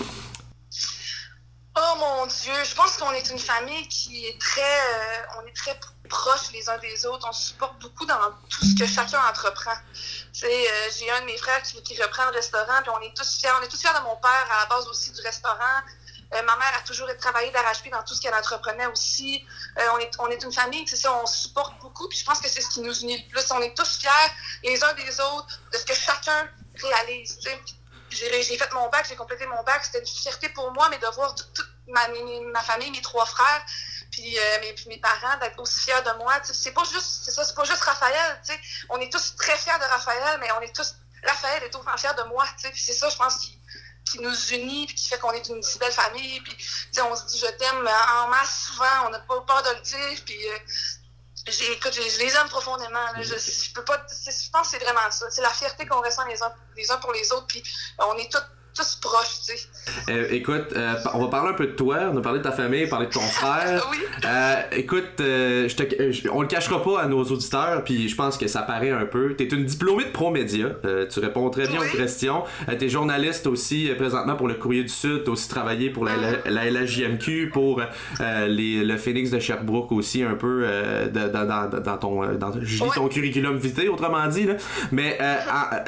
Oh 1.78 1.94
mon 1.98 2.26
Dieu, 2.26 2.54
je 2.64 2.74
pense 2.74 2.96
qu'on 2.96 3.12
est 3.12 3.28
une 3.28 3.38
famille 3.38 3.86
qui 3.88 4.24
est 4.24 4.40
très, 4.40 4.62
euh, 4.62 5.38
on 5.38 5.46
est 5.46 5.54
très 5.54 5.78
proches 6.08 6.50
les 6.54 6.70
uns 6.70 6.78
des 6.78 7.04
autres. 7.04 7.26
On 7.28 7.32
supporte 7.34 7.78
beaucoup 7.82 8.06
dans 8.06 8.18
tout 8.48 8.64
ce 8.64 8.78
que 8.78 8.86
chacun 8.86 9.20
entreprend. 9.28 9.74
Euh, 9.74 10.48
j'ai 10.98 11.10
un 11.10 11.20
de 11.20 11.26
mes 11.26 11.36
frères 11.36 11.60
qui, 11.60 11.82
qui, 11.82 12.02
reprend 12.02 12.24
le 12.24 12.30
restaurant, 12.30 12.80
puis 12.80 12.90
on 12.96 13.00
est 13.02 13.14
tous 13.14 13.40
fiers. 13.40 13.50
On 13.60 13.62
est 13.62 13.68
tous 13.68 13.78
fiers 13.78 13.92
de 13.92 14.02
mon 14.04 14.16
père 14.16 14.48
à 14.52 14.60
la 14.60 14.66
base 14.74 14.88
aussi 14.88 15.12
du 15.12 15.20
restaurant. 15.20 15.82
Euh, 16.34 16.42
ma 16.44 16.56
mère 16.56 16.72
a 16.78 16.80
toujours 16.86 17.08
travaillé 17.20 17.50
d'arrache-pied 17.50 17.90
dans 17.90 18.02
tout 18.04 18.14
ce 18.14 18.22
qu'elle 18.22 18.34
entreprenait 18.34 18.86
aussi. 18.86 19.44
on, 19.76 19.98
est, 19.98 20.12
on 20.18 20.28
est 20.28 20.42
une 20.42 20.52
famille, 20.52 20.88
c'est 20.88 20.96
ça, 20.96 21.12
on 21.12 21.26
supporte 21.26 21.78
beaucoup. 21.80 22.08
Puis 22.08 22.20
je 22.20 22.24
pense 22.24 22.40
que 22.40 22.48
c'est 22.48 22.62
ce 22.62 22.70
qui 22.70 22.80
nous 22.80 22.98
unit 23.00 23.22
le 23.22 23.28
plus. 23.28 23.50
On 23.50 23.60
est 23.60 23.76
tous 23.76 23.98
fiers 23.98 24.10
les 24.62 24.82
uns 24.82 24.94
des 24.94 25.20
autres 25.20 25.60
de 25.74 25.76
ce 25.76 25.84
que 25.84 25.94
chacun 25.94 26.48
réalise 26.80 27.38
j'ai 28.16 28.58
fait 28.58 28.72
mon 28.72 28.88
bac, 28.88 29.06
j'ai 29.08 29.16
complété 29.16 29.46
mon 29.46 29.62
bac. 29.62 29.84
C'était 29.84 30.00
une 30.00 30.06
fierté 30.06 30.48
pour 30.50 30.72
moi, 30.72 30.88
mais 30.90 30.98
de 30.98 31.06
voir 31.14 31.34
toute, 31.34 31.66
ma, 31.88 32.62
famille, 32.62 32.90
mes 32.90 33.02
trois 33.02 33.26
frères, 33.26 33.64
puis, 34.10 34.38
euh, 34.38 34.60
mes, 34.60 34.74
mes, 34.88 34.98
parents 34.98 35.36
d'être 35.38 35.58
aussi 35.60 35.80
fiers 35.80 36.02
de 36.02 36.18
moi. 36.18 36.34
C'est 36.42 36.72
pas 36.72 36.84
juste, 36.84 37.24
c'est 37.24 37.30
ça, 37.30 37.44
c'est 37.44 37.54
pas 37.54 37.64
juste 37.64 37.82
Raphaël. 37.82 38.40
On 38.90 38.98
est 38.98 39.12
tous 39.12 39.36
très 39.36 39.56
fiers 39.56 39.78
de 39.78 39.84
Raphaël, 39.84 40.38
mais 40.40 40.50
on 40.52 40.60
est 40.60 40.74
tous. 40.74 40.94
Raphaël 41.24 41.62
est 41.64 41.74
autant 41.74 41.96
fier 41.96 42.14
de 42.14 42.22
moi. 42.24 42.44
C'est 42.56 42.92
ça, 42.92 43.08
je 43.08 43.16
pense, 43.16 43.36
qui, 43.36 43.58
qui 44.10 44.20
nous 44.20 44.52
unit, 44.52 44.86
puis 44.86 44.94
qui 44.94 45.08
fait 45.08 45.18
qu'on 45.18 45.32
est 45.32 45.48
une 45.48 45.62
si 45.62 45.78
belle 45.78 45.92
famille. 45.92 46.40
Puis, 46.40 46.56
on 47.02 47.14
se 47.14 47.24
dit 47.26 47.38
je 47.38 47.46
t'aime 47.58 47.88
en 48.18 48.28
masse 48.28 48.68
souvent, 48.68 49.06
on 49.06 49.10
n'a 49.10 49.20
pas 49.20 49.40
peur 49.42 49.62
de 49.62 49.70
le 49.70 49.80
dire. 49.80 50.22
Puis, 50.24 50.48
euh, 50.48 50.58
écoute, 51.46 51.94
je, 51.94 52.18
les 52.18 52.34
aime 52.34 52.48
profondément. 52.48 53.06
Je, 53.18 53.22
je, 53.22 53.72
peux 53.72 53.84
pas, 53.84 54.04
je 54.08 54.50
pense 54.50 54.68
que 54.68 54.78
c'est 54.78 54.84
vraiment 54.84 55.10
ça. 55.10 55.30
C'est 55.30 55.42
la 55.42 55.50
fierté 55.50 55.86
qu'on 55.86 56.00
ressent 56.00 56.24
les 56.26 56.42
uns, 56.42 56.52
les 56.76 56.90
uns 56.90 56.96
pour 56.98 57.12
les 57.12 57.32
autres. 57.32 57.46
Puis 57.46 57.62
on 57.98 58.16
est 58.18 58.30
tous 58.30 58.42
tous 58.76 58.96
proches, 58.96 59.40
tu 59.46 59.56
sais. 59.56 59.66
Euh, 60.10 60.28
écoute, 60.30 60.66
euh, 60.76 60.94
on 61.14 61.20
va 61.20 61.28
parler 61.28 61.50
un 61.50 61.54
peu 61.54 61.66
de 61.66 61.72
toi, 61.72 62.10
on 62.12 62.16
a 62.16 62.20
parlé 62.20 62.38
de 62.38 62.44
ta 62.44 62.52
famille, 62.52 62.86
parler 62.88 63.06
de 63.06 63.12
ton 63.12 63.20
frère. 63.20 63.86
oui. 63.90 63.98
Euh, 64.24 64.54
écoute, 64.72 65.04
je 65.18 65.74
te, 65.74 66.28
on 66.28 66.42
le 66.42 66.48
cachera 66.48 66.82
pas 66.82 67.00
à 67.00 67.06
nos 67.06 67.22
auditeurs, 67.24 67.82
puis 67.84 68.08
je 68.08 68.14
pense 68.14 68.36
que 68.36 68.46
ça 68.46 68.62
paraît 68.62 68.90
un 68.90 69.06
peu. 69.06 69.34
Tu 69.36 69.44
es 69.44 69.48
une 69.48 69.64
diplômée 69.64 70.04
de 70.04 70.10
Promédia, 70.10 70.70
tu 71.10 71.20
réponds 71.20 71.48
très 71.50 71.66
bien 71.66 71.80
aux 71.80 71.96
questions. 71.96 72.44
tu 72.78 72.84
es 72.84 72.88
journaliste 72.88 73.46
aussi 73.46 73.90
présentement 73.96 74.36
pour 74.36 74.48
le 74.48 74.54
Courrier 74.54 74.82
du 74.82 74.88
Sud, 74.88 75.24
tu 75.24 75.30
as 75.30 75.32
aussi 75.32 75.48
travaillé 75.48 75.90
pour 75.90 76.04
la, 76.04 76.14
la, 76.44 76.70
LHJMQ, 76.70 77.50
pour 77.52 77.80
les, 78.20 78.84
le 78.84 78.96
Phoenix 78.96 79.30
de 79.30 79.38
Sherbrooke 79.38 79.92
aussi, 79.92 80.22
un 80.22 80.34
peu 80.34 80.66
de, 81.12 81.28
dans, 81.28 81.70
dans, 81.80 81.98
ton, 81.98 82.26
dans, 82.34 82.52
ton 82.94 83.08
curriculum 83.08 83.56
vitae, 83.56 83.88
autrement 83.88 84.26
dit. 84.26 84.44
Là. 84.44 84.54
Mais 84.92 85.18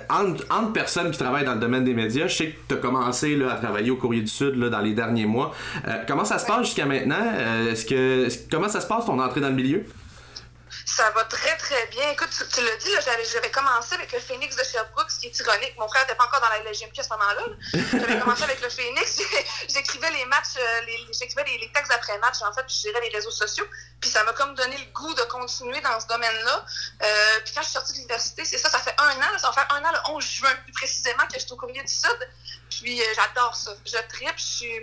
entre, 0.08 0.44
entre 0.50 0.72
personnes 0.72 1.10
qui 1.10 1.18
travaillent 1.18 1.44
dans 1.44 1.54
le 1.54 1.60
domaine 1.60 1.84
des 1.84 1.94
médias, 1.94 2.26
je 2.26 2.36
sais 2.36 2.54
que 2.68 2.74
commencé 2.78 3.36
là, 3.36 3.52
à 3.52 3.56
travailler 3.56 3.90
au 3.90 3.96
Courrier 3.96 4.22
du 4.22 4.28
Sud 4.28 4.56
là, 4.56 4.68
dans 4.68 4.80
les 4.80 4.94
derniers 4.94 5.26
mois. 5.26 5.54
Euh, 5.86 6.02
comment 6.06 6.24
ça 6.24 6.38
se 6.38 6.46
passe 6.46 6.66
jusqu'à 6.66 6.86
maintenant? 6.86 7.16
Euh, 7.20 7.72
est-ce 7.72 7.84
que, 7.84 8.28
comment 8.50 8.68
ça 8.68 8.80
se 8.80 8.86
passe 8.86 9.06
ton 9.06 9.18
entrée 9.18 9.40
dans 9.40 9.50
le 9.50 9.54
milieu? 9.54 9.84
Ça 10.96 11.10
va 11.10 11.22
très, 11.24 11.54
très 11.58 11.86
bien. 11.88 12.10
Écoute, 12.10 12.30
tu, 12.30 12.64
l'as 12.64 12.76
dit, 12.76 12.90
j'avais 13.30 13.50
commencé 13.50 13.94
avec 13.94 14.10
le 14.10 14.20
Phoenix 14.20 14.56
de 14.56 14.64
Sherbrooke, 14.64 15.10
ce 15.10 15.20
qui 15.20 15.26
est 15.26 15.38
ironique. 15.38 15.74
Mon 15.78 15.86
frère 15.86 16.02
n'était 16.02 16.14
pas 16.14 16.24
encore 16.24 16.40
dans 16.40 16.48
la 16.48 16.60
LGMQ 16.60 16.98
à 16.98 17.02
ce 17.02 17.08
moment-là. 17.10 17.42
J'avais 17.92 18.18
commencé 18.20 18.42
avec 18.42 18.60
le 18.62 18.70
Phoenix. 18.70 19.20
J'écrivais 19.68 20.10
les 20.12 20.24
matchs, 20.24 20.56
euh, 20.56 20.80
j'écrivais 21.12 21.44
les, 21.44 21.70
textes 21.72 21.90
d'après-match, 21.90 22.40
en 22.40 22.52
fait, 22.54 22.62
puis 22.62 22.74
je 22.74 22.88
gérais 22.88 23.02
les 23.02 23.14
réseaux 23.14 23.30
sociaux. 23.30 23.66
Puis 24.00 24.08
ça 24.08 24.24
m'a 24.24 24.32
comme 24.32 24.54
donné 24.54 24.78
le 24.78 24.92
goût 24.92 25.12
de 25.12 25.22
continuer 25.24 25.80
dans 25.82 26.00
ce 26.00 26.06
domaine-là. 26.06 26.64
Euh, 27.02 27.40
puis 27.44 27.52
quand 27.54 27.60
je 27.60 27.66
suis 27.66 27.74
sortie 27.74 27.92
de 27.92 27.98
l'université, 27.98 28.44
c'est 28.46 28.58
ça, 28.58 28.70
ça 28.70 28.78
fait 28.78 28.94
un 28.98 29.18
an, 29.18 29.38
ça 29.38 29.48
va 29.48 29.52
faire 29.52 29.68
un 29.70 29.84
an 29.84 29.92
le 29.92 30.14
11 30.14 30.24
juin, 30.24 30.54
plus 30.64 30.72
précisément, 30.72 31.26
que 31.26 31.34
je 31.34 31.40
suis 31.40 31.52
au 31.52 31.56
Courrier 31.56 31.82
du 31.82 31.92
Sud. 31.92 32.28
Puis 32.70 33.00
euh, 33.00 33.04
j'adore 33.14 33.54
ça. 33.54 33.72
Je 33.84 33.98
tripe, 34.08 34.38
je 34.38 34.42
suis 34.42 34.80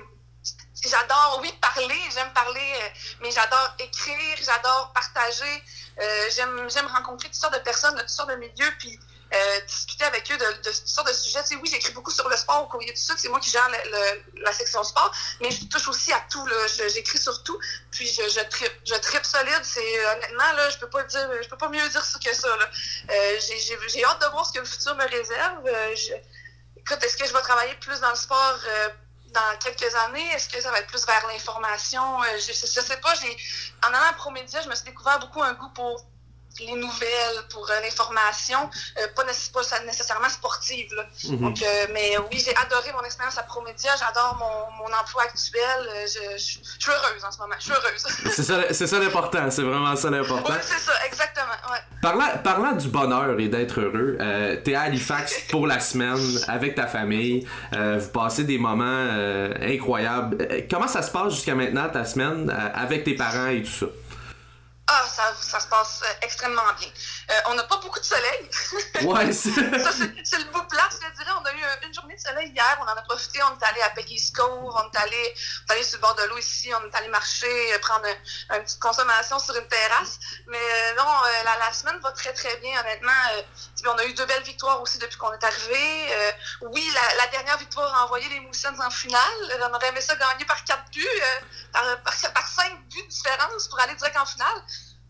j'adore, 0.83 1.39
oui, 1.41 1.51
parler, 1.61 1.99
j'aime 2.13 2.31
parler, 2.33 2.73
mais 3.21 3.31
j'adore 3.31 3.75
écrire, 3.79 4.37
j'adore 4.43 4.91
partager, 4.93 5.63
euh, 6.01 6.29
j'aime 6.69 6.87
rencontrer 6.87 7.29
toutes 7.29 7.39
sortes 7.39 7.53
de 7.53 7.59
personnes 7.59 7.95
de 7.95 8.01
toutes 8.01 8.09
sortes 8.09 8.29
de 8.29 8.35
milieux, 8.35 8.71
puis 8.79 8.99
euh, 9.33 9.59
discuter 9.61 10.03
avec 10.05 10.31
eux 10.31 10.37
de, 10.37 10.45
de, 10.45 10.71
toutes 10.71 10.87
sortes 10.87 11.07
de 11.07 11.13
sujets. 11.13 11.39
Oui, 11.61 11.69
j'écris 11.71 11.93
beaucoup 11.93 12.11
sur 12.11 12.27
le 12.29 12.37
sport 12.37 12.63
au 12.63 12.67
courrier 12.67 12.91
du 12.91 12.99
Sud, 12.99 13.15
c'est 13.17 13.29
moi 13.29 13.39
qui 13.39 13.49
gère 13.49 13.69
la 14.41 14.53
section 14.53 14.83
sport, 14.83 15.11
mais 15.41 15.51
je 15.51 15.65
touche 15.65 15.87
aussi 15.87 16.11
à 16.13 16.21
tout, 16.29 16.47
j'écris 16.93 17.17
sur 17.17 17.43
tout, 17.43 17.57
puis 17.91 18.07
je, 18.07 18.21
je 18.29 18.41
tripe, 18.49 18.73
je 18.85 18.93
solide, 19.23 19.61
c'est 19.63 20.05
honnêtement, 20.05 20.53
là, 20.53 20.69
je 20.69 20.77
peux 20.77 20.89
pas 20.89 21.03
dire, 21.03 21.29
je 21.41 21.47
peux 21.49 21.57
pas 21.57 21.69
mieux 21.69 21.87
dire 21.89 22.03
ça 22.03 22.19
que 22.19 22.33
ça, 22.35 22.47
euh, 22.47 23.39
j'ai 23.87 24.05
hâte 24.05 24.21
de 24.21 24.27
voir 24.27 24.45
ce 24.45 24.53
que 24.53 24.59
le 24.59 24.65
futur 24.65 24.95
me 24.95 25.07
réserve. 25.07 25.69
écoute, 26.77 27.03
est-ce 27.03 27.17
que 27.17 27.25
je 27.25 27.33
vais 27.33 27.41
travailler 27.41 27.75
plus 27.75 27.99
dans 27.99 28.11
le 28.11 28.15
sport 28.15 28.59
dans 29.35 29.57
quelques 29.59 29.93
années? 30.07 30.27
Est-ce 30.31 30.49
que 30.49 30.59
ça 30.59 30.71
va 30.71 30.79
être 30.79 30.87
plus 30.87 31.05
vers 31.05 31.27
l'information? 31.27 32.23
Euh, 32.23 32.25
je, 32.39 32.51
ne 32.51 32.85
sais 32.85 32.97
pas. 32.97 33.13
En 33.83 33.89
allant 33.89 34.09
à 34.09 34.13
Promédia, 34.13 34.61
je 34.61 34.69
me 34.69 34.75
suis 34.75 34.85
découvert 34.85 35.19
beaucoup 35.19 35.43
un 35.43 35.53
goût 35.53 35.69
pour 35.69 36.03
les 36.59 36.75
nouvelles, 36.75 37.41
pour 37.49 37.69
euh, 37.69 37.81
l'information, 37.81 38.69
euh, 38.99 39.07
pas, 39.15 39.23
nécessairement 39.85 40.29
sportive. 40.29 40.93
Mhm. 41.25 41.37
Donc, 41.37 41.63
mais 41.93 42.17
oui, 42.31 42.43
j'ai 42.43 42.55
adoré 42.55 42.91
mon 42.93 43.03
expérience 43.03 43.37
à 43.37 43.43
Promédia, 43.43 43.91
j'adore 43.97 44.37
mon, 44.39 44.85
emploi 44.85 45.23
actuel, 45.23 45.89
je, 46.05 46.37
suis 46.37 46.61
heureuse 46.87 47.23
en 47.25 47.31
ce 47.31 47.37
moment, 47.39 47.55
je 47.57 47.63
suis 47.63 47.73
heureuse. 47.73 48.71
c'est 48.71 48.87
ça, 48.87 48.99
l'important, 48.99 49.51
c'est 49.51 49.63
vraiment 49.63 49.95
ça 49.95 50.09
l'important. 50.09 50.53
Oui, 50.53 50.59
c'est 50.61 50.79
ça, 50.79 50.93
exactement. 51.05 51.47
Ouais. 51.71 51.79
Parlant, 52.01 52.37
parlant 52.43 52.71
du 52.73 52.87
bonheur 52.87 53.37
et 53.39 53.49
d'être 53.49 53.81
heureux, 53.81 54.17
tu 54.63 54.71
es 54.71 54.75
à 54.75 54.83
Halifax 54.83 55.41
pour 55.49 55.67
la 55.67 55.79
semaine 55.79 56.39
avec 56.47 56.75
ta 56.75 56.87
famille, 56.87 57.45
vous 57.73 58.09
passez 58.13 58.43
des 58.45 58.57
moments 58.57 59.09
incroyables. 59.61 60.47
Comment 60.69 60.87
ça 60.87 61.01
se 61.01 61.11
passe 61.11 61.33
jusqu'à 61.33 61.55
maintenant, 61.55 61.89
ta 61.89 62.05
semaine, 62.05 62.49
avec 62.73 63.03
tes 63.03 63.15
parents 63.15 63.47
et 63.47 63.63
tout 63.63 63.71
ça? 63.71 63.87
Ça, 65.15 65.33
ça 65.39 65.61
se 65.61 65.67
passe 65.67 66.01
euh, 66.03 66.13
extrêmement 66.23 66.73
bien. 66.77 66.89
Euh, 67.31 67.33
on 67.45 67.53
n'a 67.53 67.63
pas 67.63 67.77
beaucoup 67.77 67.99
de 67.99 68.05
soleil. 68.05 68.49
Ouais, 69.03 69.31
c'est... 69.31 69.49
le 69.49 70.51
beau 70.51 70.61
plat, 70.63 70.89
je 70.91 70.97
te 70.97 71.15
dirais. 71.15 71.31
On 71.39 71.45
a 71.45 71.53
eu 71.53 71.87
une 71.87 71.93
journée 71.93 72.15
de 72.15 72.19
soleil 72.19 72.49
hier, 72.49 72.77
on 72.81 72.83
en 72.83 72.95
a 72.95 73.01
profité, 73.03 73.39
on 73.43 73.57
est 73.57 73.63
allé 73.63 73.81
à 73.81 73.91
Peggy's 73.91 74.31
Cove, 74.31 74.49
on 74.75 74.91
est 74.91 74.97
allé, 74.97 75.33
on 75.63 75.71
est 75.71 75.75
allé 75.75 75.83
sur 75.83 75.97
le 75.97 76.01
bord 76.01 76.15
de 76.15 76.23
l'eau 76.23 76.37
ici, 76.37 76.69
on 76.73 76.85
est 76.85 76.95
allé 76.95 77.07
marcher, 77.07 77.73
euh, 77.73 77.79
prendre 77.79 78.05
une 78.55 78.63
petite 78.63 78.79
consommation 78.81 79.39
sur 79.39 79.55
une 79.55 79.67
terrasse. 79.67 80.19
Mais 80.47 80.93
non, 80.97 81.05
la, 81.45 81.59
la, 81.59 81.71
semaine 81.71 81.99
va 81.99 82.11
très 82.11 82.33
très 82.33 82.57
bien, 82.57 82.77
honnêtement. 82.81 83.11
on 83.85 83.97
a 83.97 84.05
eu 84.05 84.13
deux 84.15 84.25
belles 84.25 84.43
victoires 84.43 84.81
aussi 84.81 84.97
depuis 84.97 85.17
qu'on 85.17 85.31
est 85.31 85.43
arrivé. 85.43 86.35
oui, 86.61 86.91
la, 86.93 87.15
la, 87.23 87.27
dernière 87.27 87.57
victoire 87.57 87.93
a 87.95 88.03
envoyé 88.03 88.27
les 88.27 88.41
Moussins 88.41 88.77
en 88.79 88.89
finale. 88.89 89.21
On 89.61 89.73
aurait 89.73 89.87
aimé 89.87 90.01
ça 90.01 90.15
gagner 90.15 90.43
par 90.45 90.61
quatre 90.65 90.89
buts, 90.91 91.07
par, 91.71 91.83
par, 92.03 92.33
par 92.33 92.47
cinq 92.47 92.73
buts 92.89 93.01
de 93.01 93.07
différence 93.07 93.69
pour 93.69 93.79
aller 93.79 93.95
direct 93.95 94.17
en 94.17 94.25
finale. 94.25 94.61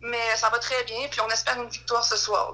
Mais 0.09 0.35
ça 0.35 0.49
va 0.49 0.59
très 0.59 0.83
bien, 0.85 1.07
puis 1.09 1.19
on 1.25 1.31
espère 1.31 1.61
une 1.61 1.69
victoire 1.69 2.03
ce 2.03 2.17
soir. 2.17 2.53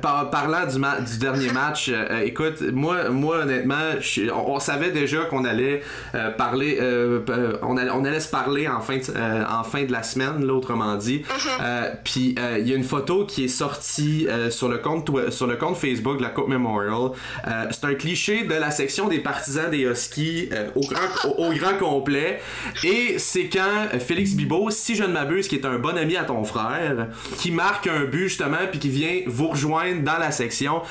parlant 0.00 0.66
du, 0.66 0.78
du 1.10 1.18
dernier 1.18 1.50
match, 1.52 1.88
euh, 1.88 2.20
écoute, 2.20 2.60
moi, 2.72 3.08
moi 3.10 3.38
honnêtement, 3.38 3.94
on, 4.34 4.60
savait 4.60 4.90
déjà 4.90 5.24
qu'on 5.24 5.44
allait 5.44 5.82
euh, 6.14 6.30
parler, 6.30 6.78
euh, 6.80 7.56
on, 7.62 7.76
allait, 7.76 7.90
on, 7.90 8.04
allait, 8.04 8.20
se 8.20 8.28
parler 8.28 8.68
en 8.68 8.80
fin 8.80 8.98
de, 8.98 9.50
en 9.50 9.64
fin 9.64 9.84
de 9.84 9.92
la 9.92 10.02
semaine, 10.02 10.44
là, 10.44 10.52
autrement 10.52 10.96
dit. 10.96 11.22
Mm-hmm. 11.22 11.96
puis 12.04 12.34
il 12.58 12.68
y 12.68 12.72
a 12.72 12.76
une 12.76 12.84
photo 12.84 13.24
qui 13.24 13.44
est 13.44 13.48
sortie 13.48 14.26
sur, 14.50 14.68
le 14.68 14.78
compte, 14.78 15.10
sur 15.30 15.46
le 15.46 15.56
compte 15.56 15.76
Facebook 15.76 16.18
de 16.18 16.22
la 16.22 16.30
Coupe 16.30 16.48
Memorial. 16.48 17.10
C'est 17.70 17.84
un 17.84 17.94
cliché 17.94 18.44
de 18.44 18.54
la 18.54 18.70
section 18.70 19.08
des 19.08 19.20
partisans 19.20 19.70
des 19.70 19.84
Huskies 19.84 20.50
au, 20.74 20.80
grand, 20.80 21.38
au, 21.38 21.52
grand 21.52 21.78
complet. 21.78 22.40
Et 22.84 23.18
c'est 23.18 23.48
quand 23.48 23.98
Félix 23.98 24.32
Bibo, 24.32 24.70
si 24.70 24.94
je 24.94 25.04
ne 25.04 25.12
m'abuse, 25.12 25.48
qui 25.48 25.56
est 25.56 25.64
un 25.64 25.78
bon 25.78 25.96
ami 25.96 26.16
à 26.16 26.24
ton 26.24 26.44
frère, 26.44 26.89
qui 27.38 27.50
marque 27.50 27.86
un 27.86 28.04
but 28.04 28.28
justement 28.28 28.58
puis 28.70 28.78
qui 28.78 28.88
vient 28.88 29.20
vous 29.26 29.48
rejoindre 29.48 30.02
dans 30.02 30.18
la 30.18 30.30
section. 30.30 30.82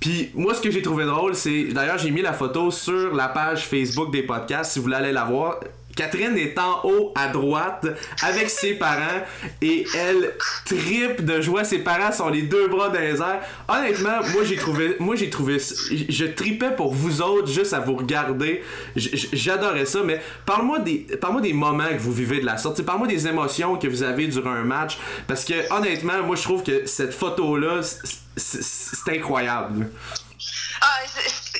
Puis 0.00 0.30
moi 0.34 0.54
ce 0.54 0.60
que 0.60 0.70
j'ai 0.70 0.82
trouvé 0.82 1.04
drôle 1.04 1.34
c'est 1.34 1.64
d'ailleurs 1.64 1.98
j'ai 1.98 2.10
mis 2.10 2.22
la 2.22 2.32
photo 2.32 2.70
sur 2.70 3.14
la 3.14 3.28
page 3.28 3.66
Facebook 3.66 4.12
des 4.12 4.22
podcasts 4.22 4.72
si 4.72 4.78
vous 4.78 4.84
voulez 4.84 4.96
aller 4.96 5.12
la 5.12 5.24
voir. 5.24 5.60
Catherine 5.96 6.36
est 6.36 6.58
en 6.58 6.82
haut 6.84 7.12
à 7.14 7.28
droite 7.28 7.86
avec 8.22 8.50
ses 8.50 8.74
parents 8.74 9.22
et 9.62 9.86
elle 9.94 10.34
tripe 10.66 11.24
de 11.24 11.40
joie. 11.40 11.64
Ses 11.64 11.78
parents 11.78 12.12
sont 12.12 12.28
les 12.28 12.42
deux 12.42 12.68
bras 12.68 12.90
dans 12.90 13.00
les 13.00 13.20
airs. 13.20 13.40
Honnêtement, 13.66 14.20
moi 14.32 14.44
j'ai 14.44 14.56
trouvé, 14.56 14.96
moi 15.00 15.16
je 15.16 16.24
tripais 16.26 16.76
pour 16.76 16.92
vous 16.92 17.22
autres 17.22 17.48
juste 17.48 17.72
à 17.72 17.80
vous 17.80 17.96
regarder. 17.96 18.62
J'adorais 18.94 19.86
ça. 19.86 20.02
Mais 20.04 20.20
parle-moi 20.44 20.80
des, 20.80 20.98
parle-moi 21.20 21.40
des 21.40 21.54
moments 21.54 21.88
que 21.88 21.98
vous 21.98 22.12
vivez 22.12 22.40
de 22.40 22.46
la 22.46 22.58
sorte. 22.58 22.82
Parle-moi 22.82 23.08
des 23.08 23.26
émotions 23.26 23.78
que 23.78 23.88
vous 23.88 24.02
avez 24.02 24.26
durant 24.26 24.50
un 24.50 24.64
match. 24.64 24.98
Parce 25.26 25.44
que 25.44 25.72
honnêtement, 25.72 26.22
moi 26.22 26.36
je 26.36 26.42
trouve 26.42 26.62
que 26.62 26.86
cette 26.86 27.14
photo 27.14 27.56
là, 27.56 27.80
c'est 28.36 29.16
incroyable. 29.16 29.88
Ah, 30.82 30.98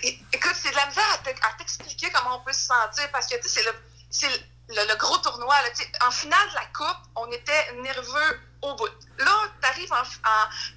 écoute, 0.05 0.53
c'est 0.55 0.71
de 0.71 0.77
la 0.77 0.87
misère 0.87 1.23
à 1.25 1.59
t'expliquer 1.59 2.09
comment 2.13 2.37
on 2.41 2.45
peut 2.45 2.53
se 2.53 2.67
sentir 2.67 3.11
parce 3.11 3.27
que 3.27 3.37
c'est 3.43 3.65
le 3.65 3.73
c'est 4.21 4.29
le, 4.69 4.97
gros 4.97 5.17
tournoi. 5.19 5.55
en 6.07 6.11
finale 6.11 6.49
de 6.51 6.55
la 6.55 6.67
Coupe, 6.75 7.03
on 7.15 7.31
était 7.31 7.73
nerveux 7.83 8.41
au 8.63 8.75
bout. 8.75 8.89
Là, 9.19 9.33
tu 9.61 9.69
arrives 9.69 9.93
en, 9.93 10.03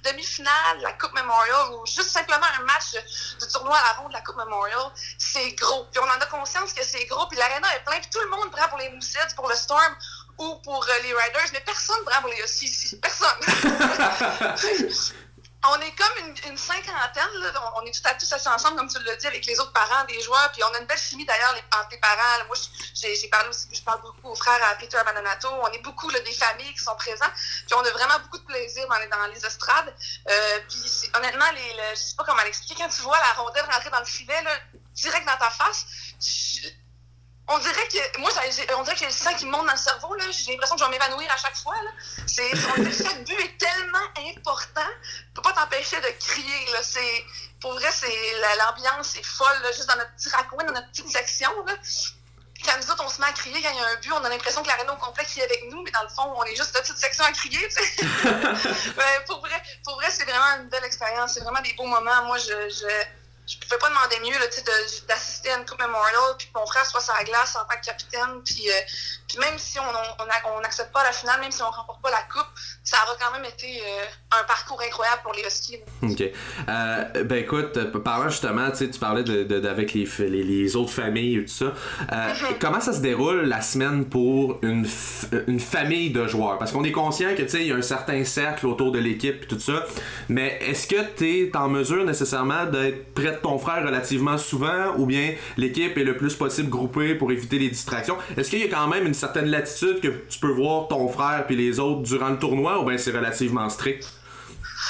demi-finale 0.04 0.78
de 0.78 0.82
la 0.82 0.92
Coupe 0.92 1.12
Memorial 1.12 1.72
ou 1.72 1.86
juste 1.86 2.10
simplement 2.10 2.46
un 2.58 2.64
match 2.64 2.92
de, 2.92 3.46
tournoi 3.46 3.76
à 3.76 3.82
la 3.82 3.92
ronde 4.00 4.08
de 4.08 4.14
la 4.14 4.20
Coupe 4.20 4.36
Memorial, 4.36 4.92
c'est 5.18 5.52
gros. 5.52 5.84
Puis 5.90 6.00
on 6.00 6.04
en 6.04 6.20
a 6.20 6.26
conscience 6.26 6.72
que 6.72 6.84
c'est 6.84 7.04
gros, 7.06 7.26
puis 7.26 7.38
l'aréna 7.38 7.74
est 7.76 7.84
plein, 7.84 7.98
puis 8.00 8.10
tout 8.10 8.20
le 8.20 8.28
monde 8.28 8.50
prend 8.50 8.68
pour 8.68 8.78
les 8.78 8.90
Moussets, 8.90 9.34
pour 9.34 9.48
le 9.48 9.56
Storm 9.56 9.96
ou 10.38 10.54
pour 10.64 10.84
euh, 10.84 11.02
les 11.02 11.12
Riders, 11.12 11.50
mais 11.52 11.60
personne 11.60 12.02
prend 12.04 12.20
pour 12.22 12.30
les 12.30 12.40
Huskies 12.42 12.66
ici. 12.66 13.00
Personne. 13.00 13.40
on 15.62 15.80
est 15.80 15.92
comme 15.92 16.26
une, 16.48 16.56
cinquantaine, 16.56 17.34
là. 17.34 17.72
On, 17.76 17.82
est 17.82 17.92
tout 17.92 18.08
à 18.08 18.14
tous 18.14 18.32
assis 18.32 18.48
ensemble, 18.48 18.76
comme 18.76 18.88
tu 18.88 19.02
l'as 19.04 19.16
dit, 19.16 19.26
avec 19.26 19.44
les 19.44 19.60
autres 19.60 19.72
parents 19.72 20.04
des 20.04 20.20
joueurs. 20.22 20.50
Puis 20.52 20.62
on 20.64 20.74
a 20.74 20.78
une 20.78 20.86
belle 20.86 20.98
chimie 20.98 21.26
d'ailleurs 21.26 21.54
entre 21.76 21.88
les 21.90 21.98
parents. 21.98 22.46
Moi, 22.46 22.56
j'ai 22.94 23.28
parlé 23.28 23.48
aussi, 23.50 23.68
je 23.70 23.82
parle 23.82 24.00
beaucoup 24.00 24.28
aux 24.28 24.34
frères 24.34 24.60
à 24.70 24.74
Peter 24.76 24.96
Abandonnato. 24.96 25.48
On 25.50 25.68
est 25.72 25.82
beaucoup 25.82 26.10
des 26.10 26.32
familles 26.32 26.72
qui 26.72 26.82
sont 26.82 26.96
présentes. 26.96 27.32
Puis 27.66 27.74
on 27.74 27.80
a 27.80 27.90
vraiment 27.90 28.18
beaucoup 28.22 28.38
de 28.38 28.44
plaisir 28.44 28.86
dans, 28.88 29.18
dans 29.18 29.26
les 29.26 29.44
estrades. 29.44 29.94
Euh, 30.30 30.60
puis 30.68 31.10
honnêtement, 31.14 31.50
les, 31.54 31.94
je 31.94 32.00
sais 32.00 32.16
pas 32.16 32.24
comment 32.24 32.42
l'expliquer. 32.42 32.82
Quand 32.82 32.88
tu 32.88 33.02
vois 33.02 33.18
la 33.18 33.42
rondelle 33.42 33.66
rentrer 33.70 33.90
dans 33.90 34.00
le 34.00 34.06
filet, 34.06 34.42
là, 34.42 34.52
direct 34.94 35.26
dans 35.26 35.36
ta 35.36 35.50
face, 35.50 35.84
on 37.50 37.58
dirait 37.58 37.88
que 37.88 38.20
moi 38.20 38.30
on 38.76 38.82
dirait 38.82 38.96
que 38.96 39.04
le 39.04 39.10
sang 39.10 39.34
qui 39.34 39.46
monte 39.46 39.66
dans 39.66 39.72
le 39.72 39.78
cerveau 39.78 40.14
là 40.14 40.24
j'ai 40.30 40.52
l'impression 40.52 40.76
que 40.76 40.82
je 40.82 40.86
vais 40.86 40.92
m'évanouir 40.92 41.30
à 41.32 41.36
chaque 41.36 41.56
fois 41.56 41.74
là 41.82 41.90
c'est 42.26 42.54
chaque 42.56 43.24
but 43.24 43.40
est 43.40 43.58
tellement 43.58 44.06
important 44.30 44.90
t'empêcher 45.60 46.00
de 46.00 46.08
crier 46.18 46.72
là 46.72 46.82
c'est 46.82 47.24
pour 47.60 47.72
vrai 47.74 47.88
c'est 47.92 48.08
l'ambiance 48.58 49.16
est 49.16 49.24
folle 49.24 49.62
juste 49.74 49.88
dans 49.88 49.96
notre 49.96 50.14
petit 50.16 50.28
raccoin 50.30 50.64
dans 50.64 50.72
notre 50.72 50.88
petite 50.90 51.10
section 51.10 51.50
là 51.66 51.74
quand 52.64 52.76
nous 52.76 52.90
autres, 52.90 53.04
on 53.04 53.08
se 53.08 53.20
met 53.20 53.26
à 53.26 53.32
crier 53.32 53.62
quand 53.62 53.70
il 53.70 53.76
y 53.76 53.80
a 53.80 53.88
un 53.88 53.96
but, 53.96 54.12
on 54.12 54.24
a 54.24 54.28
l'impression 54.28 54.62
que 54.62 54.68
l'aréna 54.68 54.92
au 54.92 54.96
complet 54.96 55.24
crie 55.24 55.42
avec 55.42 55.64
nous, 55.70 55.82
mais 55.82 55.90
dans 55.90 56.02
le 56.02 56.08
fond, 56.08 56.32
on 56.36 56.44
est 56.44 56.54
juste 56.54 56.74
une 56.76 56.82
petite 56.82 56.98
section 56.98 57.24
à 57.24 57.32
crier, 57.32 57.58
pour 59.26 59.40
vrai, 59.40 59.62
pour 59.84 59.94
vrai 59.94 60.10
c'est 60.10 60.24
vraiment 60.24 60.62
une 60.62 60.68
belle 60.68 60.84
expérience. 60.84 61.34
C'est 61.34 61.40
vraiment 61.40 61.62
des 61.62 61.72
beaux 61.74 61.86
moments. 61.86 62.24
Moi, 62.24 62.38
je, 62.38 62.68
je 62.68 63.04
je 63.50 63.58
pouvais 63.58 63.78
pas 63.78 63.88
demander 63.88 64.30
mieux 64.30 64.38
d'assister 65.08 65.50
à 65.50 65.58
une 65.58 65.66
Coupe 65.66 65.80
Memorial, 65.80 66.36
puis 66.38 66.48
mon 66.54 66.64
frère 66.66 66.86
soit 66.86 67.00
sur 67.00 67.14
la 67.14 67.24
glace 67.24 67.56
en 67.56 67.66
tant 67.66 67.80
que 67.80 67.84
capitaine. 67.84 68.42
Puis, 68.44 68.68
euh, 68.68 68.80
puis 69.26 69.38
même 69.38 69.58
si 69.58 69.78
on 69.80 70.62
n'accepte 70.62 70.90
on, 70.90 70.92
pas 70.92 71.02
la 71.02 71.10
finale, 71.10 71.40
même 71.40 71.50
si 71.50 71.60
on 71.62 71.70
remporte 71.70 72.00
pas 72.00 72.10
la 72.10 72.22
Coupe, 72.32 72.46
ça 72.84 72.98
aura 73.04 73.16
quand 73.20 73.32
même 73.36 73.44
été 73.44 73.80
euh, 73.80 74.40
un 74.40 74.44
parcours 74.44 74.80
incroyable 74.80 75.22
pour 75.24 75.32
les 75.32 75.42
Huskies. 75.42 75.80
OK. 76.02 76.22
Euh, 76.68 77.24
ben 77.24 77.38
écoute, 77.38 77.92
parlant 78.04 78.28
justement, 78.28 78.70
tu 78.70 78.86
parlais 79.00 79.24
de, 79.24 79.42
de, 79.42 79.68
avec 79.68 79.94
les, 79.94 80.08
les, 80.18 80.44
les, 80.44 80.76
autres 80.76 80.92
familles 80.92 81.38
et 81.38 81.44
tout 81.44 81.52
ça. 81.52 81.72
Comment 82.60 82.80
ça 82.80 82.92
se 82.92 83.00
déroule 83.00 83.46
la 83.46 83.62
semaine 83.62 84.04
pour 84.08 84.60
une, 84.62 84.86
une 85.48 85.60
famille 85.60 86.10
de 86.10 86.28
joueurs? 86.28 86.58
Parce 86.58 86.70
qu'on 86.70 86.84
est 86.84 86.92
conscient 86.92 87.34
que 87.34 87.42
il 87.56 87.66
y 87.66 87.72
a 87.72 87.74
un 87.74 87.82
certain 87.82 88.24
cercle 88.24 88.66
autour 88.66 88.92
de 88.92 89.00
l'équipe 89.00 89.42
et 89.42 89.46
tout 89.46 89.58
ça. 89.58 89.84
Mais 90.28 90.58
est-ce 90.60 90.86
que 90.86 91.02
tu 91.16 91.48
es 91.48 91.56
en 91.56 91.68
mesure 91.68 92.04
nécessairement 92.04 92.66
d'être 92.66 93.12
ton 93.42 93.58
frère 93.58 93.84
relativement 93.84 94.38
souvent 94.38 94.96
ou 94.98 95.06
bien 95.06 95.32
l'équipe 95.56 95.96
est 95.96 96.04
le 96.04 96.16
plus 96.16 96.34
possible 96.34 96.68
groupée 96.68 97.14
pour 97.14 97.32
éviter 97.32 97.58
les 97.58 97.68
distractions? 97.68 98.16
Est-ce 98.36 98.50
qu'il 98.50 98.60
y 98.60 98.64
a 98.64 98.68
quand 98.68 98.88
même 98.88 99.06
une 99.06 99.14
certaine 99.14 99.46
latitude 99.46 100.00
que 100.00 100.08
tu 100.28 100.38
peux 100.38 100.52
voir 100.52 100.88
ton 100.88 101.08
frère 101.08 101.44
puis 101.46 101.56
les 101.56 101.78
autres 101.78 102.02
durant 102.02 102.30
le 102.30 102.38
tournoi 102.38 102.80
ou 102.80 102.86
bien 102.86 102.98
c'est 102.98 103.12
relativement 103.12 103.68
strict? 103.68 104.19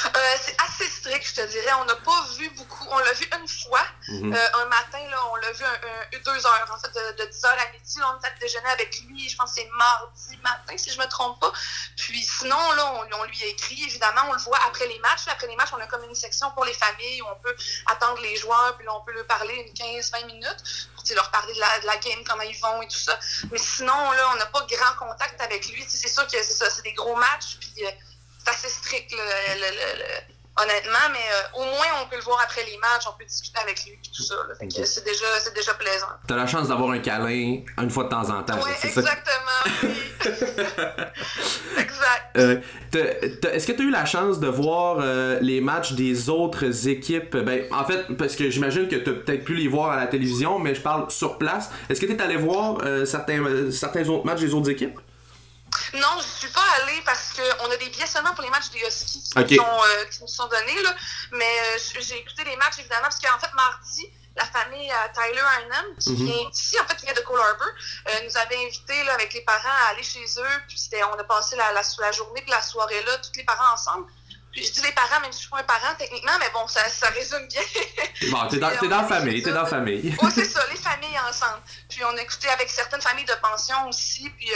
Euh, 0.06 0.37
c'est 0.40 0.56
assez 0.61 0.88
strict, 0.88 1.26
je 1.26 1.42
te 1.42 1.47
dirais. 1.47 1.73
On 1.80 1.85
n'a 1.85 1.97
pas 1.97 2.26
vu 2.38 2.49
beaucoup. 2.50 2.87
On 2.90 2.99
l'a 2.99 3.12
vu 3.12 3.28
une 3.40 3.49
fois. 3.49 3.85
Mhm. 4.09 4.32
euh, 4.32 4.49
un 4.62 4.64
matin, 4.66 4.99
là, 5.11 5.18
on 5.30 5.37
l'a 5.37 5.52
vu 5.52 5.64
un, 5.64 6.18
deux 6.25 6.47
heures, 6.47 6.70
en 6.73 6.78
fait, 6.78 6.92
de, 7.18 7.25
10 7.25 7.44
heures 7.44 7.59
à 7.59 7.73
midi. 7.73 7.99
Là, 7.99 8.14
on 8.14 8.18
était 8.18 8.35
déjeuner 8.40 8.68
avec 8.70 9.00
lui. 9.02 9.28
Je 9.28 9.37
pense 9.37 9.54
que 9.54 9.61
c'est 9.61 9.68
mardi 9.70 10.37
matin, 10.42 10.76
si 10.76 10.90
je 10.90 10.99
me 10.99 11.06
trompe 11.06 11.40
pas. 11.40 11.52
Puis 11.97 12.23
sinon, 12.23 12.73
là, 12.73 13.04
on, 13.18 13.25
lui 13.25 13.42
a 13.42 13.47
écrit. 13.47 13.82
Évidemment, 13.85 14.23
on 14.28 14.32
le 14.32 14.40
voit 14.40 14.59
après 14.66 14.87
les 14.87 14.99
matchs. 15.00 15.28
Après 15.28 15.47
les 15.47 15.56
matchs, 15.56 15.70
on 15.73 15.80
a 15.80 15.87
comme 15.87 16.04
une 16.04 16.14
section 16.14 16.50
pour 16.52 16.64
les 16.64 16.75
familles 16.75 17.23
où 17.23 17.26
on 17.26 17.40
peut 17.42 17.56
attendre 17.87 18.20
les 18.23 18.37
joueurs. 18.37 18.76
Puis 18.76 18.87
là, 18.87 18.94
on 18.94 19.00
peut 19.02 19.12
leur 19.12 19.26
parler 19.26 19.54
une 19.54 19.73
15-20 19.73 20.26
minutes 20.26 20.88
pour 20.94 21.04
leur 21.14 21.30
parler 21.30 21.54
de 21.54 21.61
la, 21.61 21.80
de 21.80 21.87
la, 21.87 21.97
game, 21.97 22.23
comment 22.26 22.42
ils 22.42 22.59
vont 22.61 22.82
et 22.82 22.88
tout 22.88 22.97
ça. 22.97 23.18
Mais 23.50 23.59
sinon, 23.59 24.11
là, 24.12 24.30
on 24.32 24.37
n'a 24.37 24.47
pas 24.47 24.66
grand 24.70 24.94
contact 25.06 25.40
avec 25.40 25.66
lui. 25.68 25.85
C'est 25.88 26.09
sûr 26.09 26.26
que 26.26 26.42
c'est 26.42 26.54
ça, 26.54 26.70
c'est 26.70 26.82
des 26.82 26.92
gros 26.92 27.16
matchs. 27.16 27.56
Puis 27.59 27.85
euh, 27.85 27.90
assez 28.50 28.69
strict, 28.69 29.14
honnêtement, 30.62 31.09
mais 31.12 31.19
euh, 31.19 31.61
au 31.61 31.64
moins 31.64 32.02
on 32.02 32.09
peut 32.09 32.16
le 32.16 32.23
voir 32.23 32.40
après 32.45 32.64
les 32.64 32.76
matchs, 32.78 33.04
on 33.09 33.16
peut 33.19 33.25
discuter 33.25 33.59
avec 33.61 33.85
lui 33.85 33.99
tout 34.02 34.23
ça. 34.23 34.35
C'est 34.85 35.04
déjà, 35.04 35.26
déjà 35.54 35.75
plaisant. 35.75 36.07
T'as 36.26 36.37
la 36.37 36.47
chance 36.47 36.69
d'avoir 36.69 36.90
un 36.90 36.99
câlin 36.99 37.62
une 37.78 37.90
fois 37.90 38.04
de 38.04 38.09
temps 38.09 38.28
en 38.30 38.42
temps. 38.42 38.59
Oui, 38.62 38.71
exactement. 38.83 39.61
exact. 41.78 42.37
Euh, 42.37 42.61
est-ce 43.52 43.66
que 43.66 43.73
tu 43.73 43.83
as 43.83 43.85
eu 43.85 43.90
la 43.90 44.04
chance 44.04 44.40
de 44.40 44.49
voir 44.49 44.99
euh, 45.00 45.38
les 45.40 45.61
matchs 45.61 45.92
des 45.92 46.28
autres 46.28 46.88
équipes? 46.88 47.37
Ben, 47.37 47.64
en 47.73 47.85
fait, 47.85 48.16
parce 48.16 48.37
que 48.37 48.50
j'imagine 48.50 48.88
que 48.88 48.97
tu 48.97 49.11
as 49.11 49.14
peut-être 49.14 49.45
pu 49.45 49.54
les 49.54 49.69
voir 49.69 49.90
à 49.92 49.97
la 49.97 50.07
télévision, 50.07 50.59
mais 50.59 50.75
je 50.75 50.80
parle 50.80 51.11
sur 51.11 51.38
place. 51.38 51.71
Est-ce 51.88 52.00
que 52.00 52.07
tu 52.07 52.12
es 52.12 52.23
allé 52.23 52.37
voir 52.37 52.78
certains, 53.07 53.71
certains 53.71 54.09
autres 54.09 54.26
matchs 54.26 54.40
des 54.40 54.54
autres 54.54 54.71
équipes? 54.71 54.99
Non, 55.94 56.20
je 56.20 56.38
suis 56.38 56.49
pas 56.49 56.64
allée 56.80 57.02
parce 57.04 57.32
qu'on 57.35 57.70
a 57.70 57.76
des 57.76 57.88
billets 57.88 58.06
seulement 58.06 58.32
pour 58.35 58.42
les 58.42 58.50
matchs 58.50 58.70
des 58.70 58.80
Huskies 58.80 59.23
qui, 59.47 59.59
euh, 59.59 60.04
nous 60.20 60.28
sont 60.28 60.47
donnés. 60.47 60.82
Là. 60.82 60.94
Mais 61.32 61.44
euh, 61.44 62.00
j'ai 62.00 62.18
écouté 62.18 62.44
les 62.44 62.56
matchs 62.56 62.78
évidemment 62.78 63.02
parce 63.02 63.18
qu'en 63.18 63.38
fait, 63.38 63.52
mardi, 63.54 64.06
la 64.37 64.44
famille 64.44 64.90
euh, 64.90 65.09
Tyler 65.12 65.40
Arnhem, 65.40 65.97
qui 65.99 66.12
mhm. 66.12 66.26
vient 66.26 66.49
ici, 66.50 66.78
en 66.80 66.87
fait, 66.87 66.97
qui 66.97 67.06
vient 67.06 67.14
de 67.14 67.20
Cole 67.20 67.40
Harbour, 67.40 67.66
nous 68.25 68.37
avait 68.37 68.64
invités 68.66 69.02
là, 69.04 69.14
avec 69.14 69.35
les 69.35 69.42
parents 69.42 69.68
à 69.87 69.90
aller 69.90 70.02
chez 70.02 70.25
eux. 70.38 70.62
Puis 70.68 70.78
on 71.12 71.18
a 71.18 71.25
passé 71.25 71.56
la, 71.56 71.73
la, 71.73 72.12
journée 72.12 72.44
et 72.47 72.50
la 72.50 72.62
soirée 72.62 73.02
là, 73.04 73.18
tous 73.18 73.37
les 73.37 73.44
parents 73.44 73.75
ensemble. 73.75 74.06
Puis 74.52 74.64
je 74.64 74.73
dis 74.73 74.82
les 74.82 74.92
parents, 74.92 75.20
même 75.20 75.30
si 75.30 75.38
je 75.38 75.42
suis 75.42 75.50
pas 75.50 75.61
un 75.61 75.64
parent 75.64 75.94
techniquement, 75.97 76.32
mais 76.40 76.50
bon, 76.52 76.66
ça, 76.66 76.88
ça 76.88 77.09
résume 77.11 77.47
bien. 77.47 77.62
bon, 78.32 78.49
t'es 78.49 78.59
dans, 78.59 78.70
es 78.70 78.88
dans 78.88 79.02
la 79.02 79.06
famille, 79.06 79.42
t'es 79.42 79.52
dans 79.52 79.62
la 79.62 79.68
famille. 79.68 80.16
oui, 80.20 80.30
c'est 80.35 80.44
ça, 80.44 80.61
les 80.68 80.76
familles 80.76 81.18
ensemble. 81.28 81.62
Puis 81.88 82.04
on 82.04 82.16
a 82.16 82.20
écouté 82.20 82.49
avec 82.49 82.68
certaines 82.68 83.00
familles 83.00 83.26
de 83.26 83.37
pension 83.40 83.88
aussi. 83.88 84.28
Puis 84.30 84.50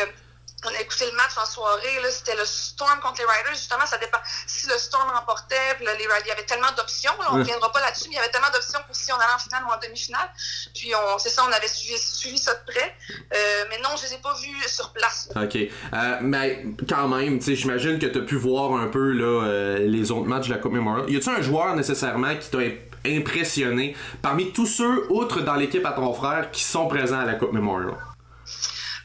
on 0.64 0.74
a 0.74 0.80
écouté 0.80 1.06
le 1.06 1.16
match 1.16 1.36
en 1.36 1.46
soirée, 1.46 2.00
là, 2.02 2.10
c'était 2.10 2.36
le 2.36 2.44
Storm 2.44 3.00
contre 3.00 3.18
les 3.18 3.26
Riders. 3.26 3.54
Justement, 3.54 3.86
ça 3.86 3.98
dépend. 3.98 4.18
Si 4.46 4.66
le 4.68 4.78
Storm 4.78 5.08
remportait, 5.10 5.74
puis 5.76 5.86
les 5.86 5.92
Riders, 5.92 6.24
il 6.24 6.28
y 6.28 6.32
avait 6.32 6.46
tellement 6.46 6.72
d'options. 6.76 7.12
on 7.30 7.38
ne 7.38 7.44
viendra 7.44 7.70
pas 7.72 7.80
là-dessus, 7.80 8.08
mais 8.08 8.14
il 8.14 8.18
y 8.18 8.20
avait 8.20 8.30
tellement 8.30 8.50
d'options 8.52 8.80
pour 8.86 8.96
si 8.96 9.12
on 9.12 9.16
allait 9.16 9.34
en 9.34 9.38
finale 9.38 9.64
ou 9.64 9.72
en 9.72 9.78
demi-finale. 9.78 10.30
Puis 10.74 10.92
c'est 11.18 11.30
ça, 11.30 11.42
on 11.48 11.52
avait 11.52 11.68
suivi, 11.68 11.98
suivi 11.98 12.38
ça 12.38 12.54
de 12.54 12.72
près. 12.72 12.94
Euh, 13.10 13.64
mais 13.70 13.78
non, 13.78 13.90
je 13.96 14.06
les 14.06 14.14
ai 14.14 14.18
pas 14.18 14.34
vus 14.34 14.68
sur 14.68 14.92
place. 14.92 15.28
OK. 15.36 15.56
Euh, 15.56 16.18
mais 16.20 16.64
quand 16.88 17.08
même, 17.08 17.40
j'imagine 17.40 17.98
que 17.98 18.06
tu 18.06 18.18
as 18.18 18.22
pu 18.22 18.36
voir 18.36 18.72
un 18.74 18.88
peu 18.88 19.12
là, 19.12 19.44
euh, 19.44 19.78
les 19.78 20.10
autres 20.10 20.26
matchs 20.26 20.48
de 20.48 20.54
la 20.54 20.58
Coupe 20.58 20.72
Memorial. 20.72 21.10
Y 21.10 21.16
a-tu 21.16 21.30
un 21.30 21.42
joueur 21.42 21.74
nécessairement 21.74 22.36
qui 22.36 22.50
t'a 22.50 22.58
impressionné 23.06 23.96
parmi 24.22 24.52
tous 24.52 24.66
ceux, 24.66 25.06
outre 25.10 25.40
dans 25.40 25.54
l'équipe 25.54 25.84
à 25.84 25.92
ton 25.92 26.12
frère, 26.14 26.50
qui 26.50 26.62
sont 26.62 26.88
présents 26.88 27.20
à 27.20 27.24
la 27.24 27.34
Coupe 27.34 27.52
Memorial? 27.52 27.94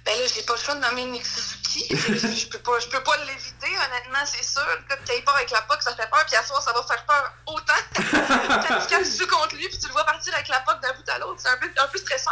Ben 0.09 0.19
là, 0.19 0.25
j'ai 0.33 0.41
pas 0.41 0.53
le 0.55 0.59
choix 0.59 0.73
de 0.73 0.79
nommer 0.81 1.05
Nick 1.05 1.23
Suzuki 1.23 1.59
je, 1.89 2.47
peux 2.47 2.57
pas, 2.59 2.79
je 2.79 2.87
peux 2.87 3.03
pas 3.03 3.15
l'éviter, 3.25 3.67
honnêtement, 3.67 4.25
c'est 4.25 4.43
sûr. 4.43 4.65
Quand 4.89 4.95
il 5.15 5.23
part 5.23 5.35
avec 5.35 5.51
la 5.51 5.61
POC, 5.61 5.83
ça 5.83 5.95
fait 5.95 6.09
peur, 6.09 6.25
puis 6.25 6.35
à 6.35 6.43
soir, 6.43 6.61
ça 6.63 6.73
va 6.73 6.81
faire 6.83 7.05
peur 7.05 7.31
autant. 7.45 7.73
quand, 7.93 8.87
quand 8.89 9.03
tu 9.03 9.17
joues 9.17 9.27
contre 9.27 9.55
lui, 9.55 9.67
puis 9.69 9.77
tu 9.77 9.85
le 9.87 9.93
vois 9.93 10.03
partir 10.03 10.33
avec 10.33 10.47
la 10.47 10.61
POC 10.61 10.81
d'un 10.81 10.93
bout 10.93 11.07
à 11.09 11.19
l'autre, 11.19 11.39
c'est 11.39 11.49
un 11.49 11.57
peu, 11.57 11.69
un 11.77 11.87
peu 11.87 11.99
stressant. 11.99 12.31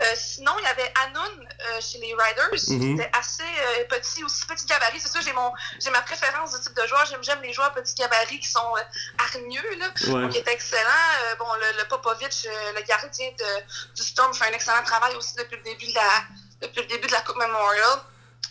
Euh, 0.00 0.04
sinon, 0.16 0.52
il 0.58 0.64
y 0.64 0.66
avait 0.66 0.92
Anoun 1.04 1.48
euh, 1.48 1.80
chez 1.80 1.98
les 1.98 2.12
Riders, 2.12 2.50
qui 2.58 2.72
Mhm. 2.76 2.98
était 3.00 3.10
assez 3.16 3.42
euh, 3.44 3.84
petit, 3.88 4.24
aussi 4.24 4.44
petit 4.46 4.66
gabarit. 4.66 4.98
C'est 5.00 5.12
sûr, 5.12 5.20
j'ai 5.22 5.32
mon 5.32 5.52
j'ai 5.80 5.90
ma 5.90 6.02
préférence 6.02 6.52
de 6.52 6.58
type 6.58 6.74
de 6.74 6.86
joueur. 6.88 7.06
J'aime, 7.22 7.40
les 7.42 7.52
joueurs 7.52 7.72
petits 7.72 7.94
gabarits 7.94 8.40
qui 8.40 8.48
sont 8.48 8.74
hargneux, 9.18 9.76
là. 9.78 9.88
Ouais. 10.08 10.22
Donc, 10.22 10.34
il 10.34 10.38
est 10.38 10.48
excellent. 10.48 10.90
Bon, 11.38 11.46
le, 11.54 11.78
le 11.78 11.84
Popovic, 11.88 12.48
le 12.74 12.82
gardien 12.82 13.30
de, 13.38 13.94
du 13.94 14.02
Storm, 14.02 14.34
fait 14.34 14.46
un 14.46 14.52
excellent 14.52 14.82
travail 14.84 15.14
aussi 15.14 15.34
depuis 15.36 15.56
le 15.56 15.62
début 15.62 15.86
de 15.86 15.94
la, 15.94 16.02
depuis 16.62 16.82
le 16.82 16.88
début 16.88 17.06
de 17.06 17.12
la 17.12 17.20
Coupe 17.20 17.36
Memorial. 17.36 17.98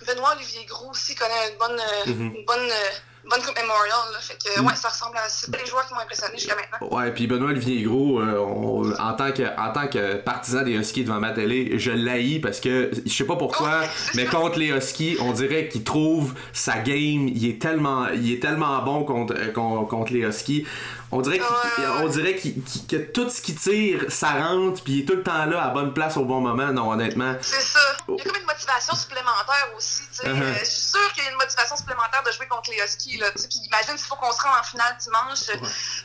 Benoît 0.07 0.33
Olivier 0.35 0.65
Groux 0.65 0.89
aussi 0.91 1.15
connaît 1.15 1.51
une 1.51 1.57
bonne, 1.59 1.79
euh, 1.79 2.09
Mhm. 2.11 2.35
une 2.37 2.45
bonne, 2.45 2.59
euh, 2.59 3.29
bonne 3.29 3.41
Coupe 3.41 3.55
Memorial. 3.55 3.97
Là. 4.13 4.19
Fait 4.19 4.35
que, 4.43 4.59
Mhm. 4.59 4.65
ouais, 4.65 4.75
ça 4.75 4.89
ressemble 4.89 5.15
à. 5.17 5.29
C'est 5.29 5.55
les 5.55 5.65
joueurs 5.67 5.85
qui 5.87 5.93
m'ont 5.93 5.99
impressionné 5.99 6.37
jusqu'à 6.39 6.55
maintenant. 6.55 6.87
Ouais, 6.97 7.11
puis 7.11 7.27
Benoît 7.27 7.49
Olivier 7.51 7.83
Gros, 7.83 8.19
euh, 8.19 8.39
on- 8.39 8.91
en, 8.99 9.13
tant 9.13 9.31
que, 9.31 9.43
en 9.59 9.71
tant 9.71 9.87
que 9.87 10.15
partisan 10.15 10.63
des 10.63 10.71
Huskies 10.73 11.03
devant 11.03 11.19
ma 11.19 11.31
télé, 11.33 11.77
je 11.77 11.91
l'haïs 11.91 12.39
parce 12.41 12.59
que 12.59 12.89
je 13.05 13.13
sais 13.13 13.25
pas 13.25 13.35
pourquoi, 13.35 13.81
mais 14.15 14.25
contre 14.25 14.57
les 14.57 14.69
Huskies, 14.69 15.17
on 15.19 15.33
dirait 15.33 15.67
qu'il 15.69 15.83
trouve 15.83 16.33
sa 16.51 16.79
game, 16.79 17.27
il 17.27 17.47
est 17.47 17.61
tellement, 17.61 18.07
il 18.07 18.33
est 18.33 18.39
tellement 18.39 18.81
bon 18.81 19.03
contre, 19.03 19.35
euh, 19.37 19.51
con- 19.51 19.85
contre 19.85 20.13
les 20.13 20.21
Huskies. 20.21 20.65
On 21.13 21.19
dirait, 21.21 21.39
qu'il- 21.39 21.85
on 22.01 22.07
dirait 22.07 22.35
qu'il- 22.37 22.63
qu'il- 22.63 22.87
que 22.87 22.95
tout 23.11 23.29
ce 23.29 23.41
qu'il 23.41 23.55
tire, 23.55 24.05
ça 24.09 24.31
rentre, 24.31 24.81
puis 24.83 24.93
il 24.93 25.01
est 25.01 25.05
tout 25.05 25.15
le 25.15 25.23
temps 25.23 25.45
là, 25.45 25.65
à 25.65 25.69
bonne 25.69 25.93
place 25.93 26.15
au 26.15 26.23
bon 26.23 26.39
moment. 26.39 26.67
Non, 26.71 26.91
honnêtement. 26.91 27.35
C'est 27.41 27.59
ça. 27.61 27.79
Il 28.07 28.15
y 28.17 28.21
a 28.21 28.23
comme 28.23 28.35
une 28.41 28.45
motivation 28.47 28.95
supplémentaire 28.95 29.67
aussi. 29.75 30.01
tu 30.11 30.17
sais. 30.17 30.23
Uh-huh. 30.27 30.41
Euh, 30.41 30.53
je 30.59 30.65
suis 30.65 30.81
sûre 30.91 31.13
qu'il 31.13 31.23
y 31.25 31.27
a 31.27 31.31
une 31.31 31.37
motivation 31.37 31.75
supplémentaire 31.75 32.23
de 32.25 32.31
jouer 32.31 32.47
contre 32.47 32.71
les 32.71 32.77
Huskies. 32.83 33.17
Là, 33.17 33.29
tu 33.31 33.39
sais. 33.41 33.47
Puis 33.49 33.59
imagine 33.65 33.97
s'il 33.97 34.07
faut 34.07 34.15
qu'on 34.15 34.31
se 34.31 34.41
rende 34.41 34.57
en 34.59 34.63
finale 34.63 34.95
dimanche, 35.01 35.39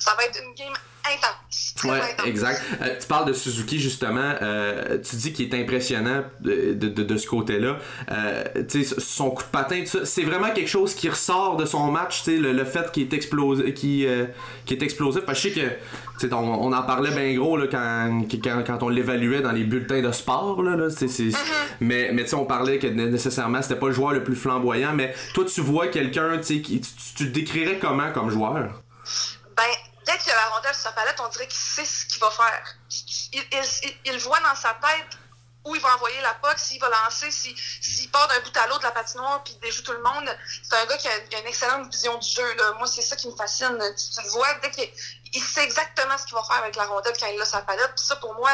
ça 0.00 0.14
va 0.16 0.24
être 0.24 0.40
une 0.42 0.54
game 0.54 0.74
intense. 1.14 1.74
Très 1.76 1.90
Ouais, 1.90 2.00
intense. 2.00 2.26
exact. 2.26 2.62
Euh, 2.82 2.96
tu 3.00 3.06
parles 3.06 3.26
de 3.26 3.32
Suzuki 3.32 3.78
justement. 3.78 4.32
euh, 4.42 4.98
tu 4.98 5.16
dis 5.16 5.32
qu'il 5.32 5.52
est 5.54 5.60
impressionnant 5.60 6.22
de, 6.40 6.72
de, 6.74 6.88
de- 6.88 7.16
ce 7.16 7.26
côté-là. 7.26 7.76
Euh, 8.10 8.44
son 8.98 9.30
coup 9.30 9.42
de 9.42 9.48
patin, 9.48 9.82
c'est 10.04 10.22
vraiment 10.24 10.50
quelque 10.50 10.68
chose 10.68 10.94
qui 10.94 11.08
ressort 11.08 11.56
de 11.56 11.64
son 11.64 11.90
match. 11.90 12.22
Le, 12.26 12.52
le 12.52 12.64
fait 12.64 12.90
qu'il 12.92 13.04
est 13.04 13.12
explosé, 13.12 13.72
qui, 13.74 14.06
qui 14.64 14.74
est 14.74 14.82
explosif. 14.82 15.22
Parce 15.24 15.42
que 15.42 15.48
je 15.50 15.54
sais 15.54 15.60
que, 16.20 16.34
on, 16.34 16.36
on 16.38 16.72
en 16.72 16.82
parlait 16.82 17.10
bien 17.10 17.34
gros 17.38 17.56
là, 17.56 17.66
quand, 17.70 18.22
quand, 18.42 18.62
quand 18.66 18.82
on 18.82 18.88
l'évaluait 18.88 19.40
dans 19.42 19.52
les 19.52 19.64
bulletins 19.64 20.02
de 20.02 20.12
sport. 20.12 20.62
Là, 20.62 20.88
c'est- 20.90 21.06
Mais, 21.80 22.10
on 22.34 22.44
parlait 22.44 22.78
que 22.78 22.86
né- 22.86 23.06
nécessairement 23.06 23.62
c'était 23.62 23.76
pas 23.76 23.88
le 23.88 23.92
joueur 23.92 24.12
le 24.12 24.24
plus 24.24 24.36
flamboyant. 24.36 24.92
Mais 24.94 25.14
toi, 25.34 25.44
tu 25.44 25.60
vois 25.60 25.88
quelqu'un, 25.88 26.38
tu 26.38 26.62
tu, 26.62 26.80
tu 27.16 27.24
le 27.24 27.30
décrirais 27.30 27.78
comment 27.80 28.10
comme 28.12 28.30
joueur? 28.30 28.82
Ben, 29.56 29.62
dès 30.06 30.18
qu'il 30.18 30.32
a 30.32 30.36
la 30.36 30.48
rondelle 30.48 30.74
sur 30.74 30.84
sa 30.84 30.92
palette, 30.92 31.20
on 31.20 31.28
dirait 31.28 31.48
qu'il 31.48 31.58
sait 31.58 31.84
ce 31.84 32.06
qu'il 32.06 32.20
va 32.20 32.30
faire. 32.30 32.74
Il, 33.32 34.18
voit 34.18 34.40
dans 34.40 34.54
sa 34.54 34.74
tête 34.74 35.18
où 35.64 35.74
il 35.74 35.80
va 35.82 35.94
envoyer 35.96 36.20
la 36.20 36.34
puck, 36.34 36.56
s'il 36.58 36.80
va 36.80 36.88
lancer, 36.88 37.30
si- 37.30 37.56
s'il 37.82 38.08
part 38.10 38.28
d'un 38.28 38.38
bout 38.40 38.56
à 38.56 38.66
l'autre 38.68 38.80
de 38.80 38.84
la 38.84 38.92
patinoire 38.92 39.42
puis 39.42 39.54
déjoue 39.60 39.82
tout 39.82 39.92
le 39.92 40.02
monde. 40.02 40.38
C'est 40.62 40.76
un 40.76 40.86
gars 40.86 40.96
qui 40.96 41.08
a, 41.08 41.16
une 41.40 41.46
excellente 41.46 41.92
vision 41.92 42.16
du 42.18 42.28
jeu. 42.28 42.56
Moi, 42.78 42.86
c'est 42.86 43.02
ça 43.02 43.16
qui 43.16 43.28
me 43.28 43.36
fascine. 43.36 43.76
Tu, 43.76 44.22
le 44.22 44.28
vois, 44.30 44.54
dès 44.62 44.70
qu'il 44.70 44.88
il 45.32 45.42
sait 45.42 45.64
exactement 45.64 46.16
ce 46.16 46.24
qu'il 46.24 46.34
va 46.34 46.44
faire 46.44 46.58
avec 46.58 46.76
la 46.76 46.86
rondelle 46.86 47.16
quand 47.18 47.26
il 47.26 47.40
a 47.40 47.44
sa 47.44 47.62
palette. 47.62 47.92
Puis 47.96 48.06
ça, 48.06 48.16
pour 48.16 48.34
moi, 48.34 48.50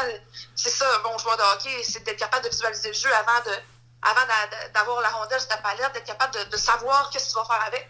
c'est 0.55 0.71
ça, 0.71 0.85
un 0.95 0.99
bon 0.99 1.17
joueur 1.19 1.37
de 1.37 1.43
hockey, 1.43 1.83
c'est 1.83 2.03
d'être 2.03 2.17
capable 2.19 2.45
de 2.45 2.49
visualiser 2.49 2.87
le 2.87 2.93
jeu 2.95 3.13
avant 3.13 3.39
de 3.45 3.55
avant 4.03 4.25
d'a- 4.25 4.69
d'avoir 4.69 5.01
la 5.01 5.09
rondelle 5.09 5.39
sur 5.39 5.49
ta 5.49 5.57
palette, 5.57 5.93
d'être 5.93 6.05
capable 6.05 6.49
de, 6.49 6.57
savoir 6.57 7.09
qu'est-ce 7.09 7.27
que 7.27 7.29
tu 7.31 7.35
vas 7.37 7.45
faire 7.45 7.63
avec. 7.67 7.89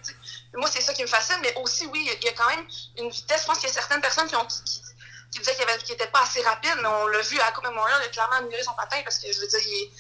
Moi, 0.56 0.70
c'est 0.72 0.82
ça 0.82 0.94
qui 0.94 1.02
me 1.02 1.08
fascine, 1.08 1.38
mais 1.42 1.54
aussi, 1.56 1.88
oui, 1.88 2.08
il 2.22 2.26
y 2.26 2.30
a 2.30 2.34
quand 2.34 2.48
même 2.48 2.66
une 2.98 3.10
vitesse. 3.10 3.42
Je 3.42 3.48
pense 3.48 3.58
qu'il 3.60 3.68
y 3.70 3.72
a 3.72 3.74
certaines 3.74 4.02
personnes 4.02 4.28
qui 4.28 4.36
ont 4.36 4.46
qui, 4.46 5.40
disaient 5.40 5.56
qu'il 5.56 5.94
n'était 5.96 6.08
pas 6.08 6.22
assez 6.22 6.42
rapide, 6.44 6.76
mais 6.82 6.88
on 6.88 7.08
l'a 7.08 7.22
vu 7.22 7.40
à 7.40 7.46
la 7.46 7.52
Coupe 7.52 7.64
Memorial, 7.64 8.00
il 8.04 8.06
a 8.06 8.10
clairement 8.10 8.36
amélioré 8.36 8.62
son 8.64 8.74
patin 8.74 9.02
parce 9.04 9.18
que, 9.18 9.34
je 9.34 9.40
veux 9.40 9.48
dire, 9.48 9.60
il 9.66 9.74
est- 9.84 9.92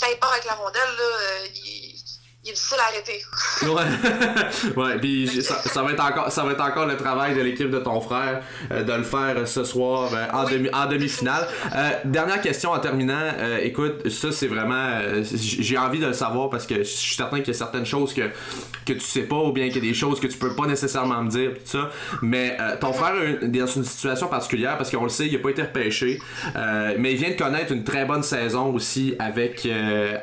quand 0.00 0.08
il 0.10 0.18
part 0.18 0.32
avec 0.32 0.44
la 0.46 0.54
rondelle, 0.54 0.96
là, 0.96 1.04
euh, 1.04 1.46
il 2.42 2.50
est 2.50 2.52
difficile 2.54 2.78
à 2.80 2.84
arrêter. 2.88 3.22
Ouais, 3.60 4.82
ouais, 4.82 4.98
puis 4.98 5.28
ça, 5.42 5.56
ça 5.62 5.82
va 5.82 5.92
être 5.92 6.02
encore, 6.02 6.32
ça 6.32 6.42
va 6.42 6.52
être 6.52 6.62
encore 6.62 6.86
le 6.86 6.96
travail 6.96 7.34
de 7.34 7.42
l'équipe 7.42 7.68
de 7.70 7.78
ton 7.78 8.00
frère 8.00 8.40
euh, 8.72 8.82
de 8.82 8.92
le 8.92 9.02
faire 9.02 9.46
ce 9.46 9.64
soir 9.64 10.10
euh, 10.14 10.26
en 10.32 10.46
Oui. 10.46 10.52
demi, 10.52 10.68
en 10.72 10.86
demi-finale. 10.86 11.46
Euh, 11.74 11.90
dernière 12.06 12.40
question 12.40 12.70
en 12.70 12.78
terminant. 12.78 13.20
Écoute, 13.62 14.08
ça 14.08 14.32
c'est 14.32 14.46
vraiment, 14.46 14.98
j'ai 15.34 15.76
envie 15.76 15.98
de 15.98 16.06
le 16.06 16.12
savoir 16.14 16.48
parce 16.48 16.66
que 16.66 16.76
je 16.78 16.82
suis 16.84 17.14
certain 17.16 17.38
qu'il 17.38 17.48
y 17.48 17.50
a 17.50 17.54
certaines 17.58 17.84
choses 17.84 18.14
que 18.14 18.30
que 18.86 18.94
tu 18.94 19.00
sais 19.00 19.22
pas 19.24 19.36
ou 19.36 19.52
bien 19.52 19.66
qu'il 19.68 19.84
y 19.84 19.86
a 19.86 19.90
des 19.90 19.94
choses 19.94 20.18
que 20.20 20.26
tu 20.26 20.38
peux 20.38 20.54
pas 20.56 20.66
nécessairement 20.66 21.22
me 21.22 21.28
dire 21.30 21.50
tout 21.52 21.60
ça. 21.66 21.90
Mais 22.22 22.56
ton 22.80 22.92
frère 22.94 23.12
est 23.42 23.46
dans 23.48 23.66
une 23.66 23.84
situation 23.84 24.28
particulière 24.28 24.78
parce 24.78 24.90
qu'on 24.90 25.02
le 25.02 25.10
sait, 25.10 25.26
il 25.26 25.36
a 25.36 25.38
pas 25.38 25.50
été 25.50 25.62
repêché, 25.62 26.18
mais 26.98 27.12
il 27.12 27.18
vient 27.18 27.30
de 27.30 27.36
connaître 27.36 27.72
une 27.72 27.84
très 27.84 28.06
bonne 28.06 28.22
saison 28.22 28.72
aussi 28.72 29.14
avec 29.18 29.68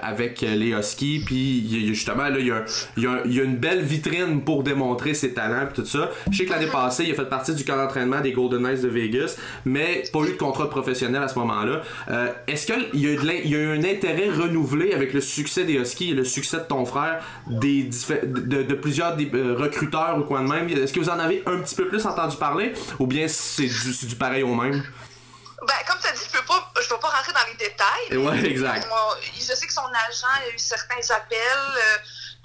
avec 0.01 0.41
les 0.41 0.69
Huskies. 0.71 1.21
Puis 1.23 1.60
il 1.69 1.95
justement 2.07 2.29
là, 2.29 2.39
il 2.39 2.47
y 2.47 2.51
a, 2.51 2.63
il 2.95 3.03
y 3.03 3.07
a- 3.07 3.21
il 3.25 3.33
y 3.33 3.39
a 3.39 3.43
une 3.43 3.57
belle 3.57 3.81
vitrine 3.81 4.41
pour 4.43 4.63
démontrer 4.63 5.13
ses 5.13 5.33
talents 5.33 5.67
et 5.69 5.73
tout 5.73 5.85
ça. 5.85 6.09
Je 6.31 6.37
sais 6.37 6.45
que 6.45 6.51
l'année 6.51 6.67
passée, 6.67 7.03
il 7.05 7.11
a 7.11 7.15
fait 7.15 7.27
partie 7.27 7.53
du 7.53 7.65
camp 7.65 7.75
d'entraînement 7.75 8.21
des 8.21 8.31
Golden 8.31 8.61
Knights 8.61 8.81
de 8.81 8.87
Vegas, 8.87 9.35
mais 9.65 10.03
pas 10.13 10.19
eu 10.19 10.27
de 10.31 10.37
contrat 10.37 10.69
professionnel 10.69 11.21
à 11.21 11.27
ce 11.27 11.37
moment-là. 11.39 11.81
Euh, 12.09 12.31
Est-ce 12.47 12.65
qu'il 12.67 13.01
y, 13.01 13.07
a 13.07 13.11
eu 13.11 13.47
y 13.47 13.55
a 13.55 13.71
un 13.71 13.83
intérêt 13.83 14.29
renouvelé 14.29 14.93
avec 14.93 15.13
le 15.13 15.19
succès 15.21 15.65
des 15.65 15.73
Huskies 15.73 16.11
et 16.11 16.15
le 16.15 16.23
succès 16.23 16.57
de 16.57 16.63
ton 16.63 16.85
frère 16.85 17.21
des 17.47 17.89
de, 18.23 18.63
de 18.63 18.73
plusieurs 18.75 19.15
des, 19.15 19.29
euh, 19.33 19.55
recruteurs 19.57 20.17
ou 20.19 20.21
quoi 20.23 20.41
de 20.41 20.47
même? 20.47 20.69
Est-ce 20.69 20.93
que 20.93 20.99
vous 20.99 21.09
en 21.09 21.19
avez 21.19 21.43
un 21.45 21.57
petit 21.59 21.75
peu 21.75 21.87
plus 21.87 22.05
entendu 22.05 22.37
parler 22.37 22.71
ou 22.99 23.07
bien 23.07 23.27
c'est 23.27 23.65
du, 23.67 24.07
du 24.07 24.15
pareil 24.15 24.43
au 24.43 24.55
même? 24.55 24.81
Ben, 25.67 25.73
comme 25.87 25.97
tu 26.01 26.07
as 26.07 26.13
dit, 26.13 26.26
je 26.77 26.83
je 26.83 26.89
peux 26.89 26.99
pas 26.99 27.09
rentrer 27.09 27.33
dans 27.33 27.45
les 27.47 27.55
détails. 27.55 28.17
Ouais, 28.17 28.45
exact. 28.49 28.87
Moi, 28.87 29.17
je 29.35 29.41
sais 29.53 29.67
que 29.67 29.73
son 29.73 29.85
agent 30.07 30.27
a 30.45 30.49
eu 30.49 30.57
certains 30.59 31.09
appels. 31.11 31.39
euh, 31.41 31.97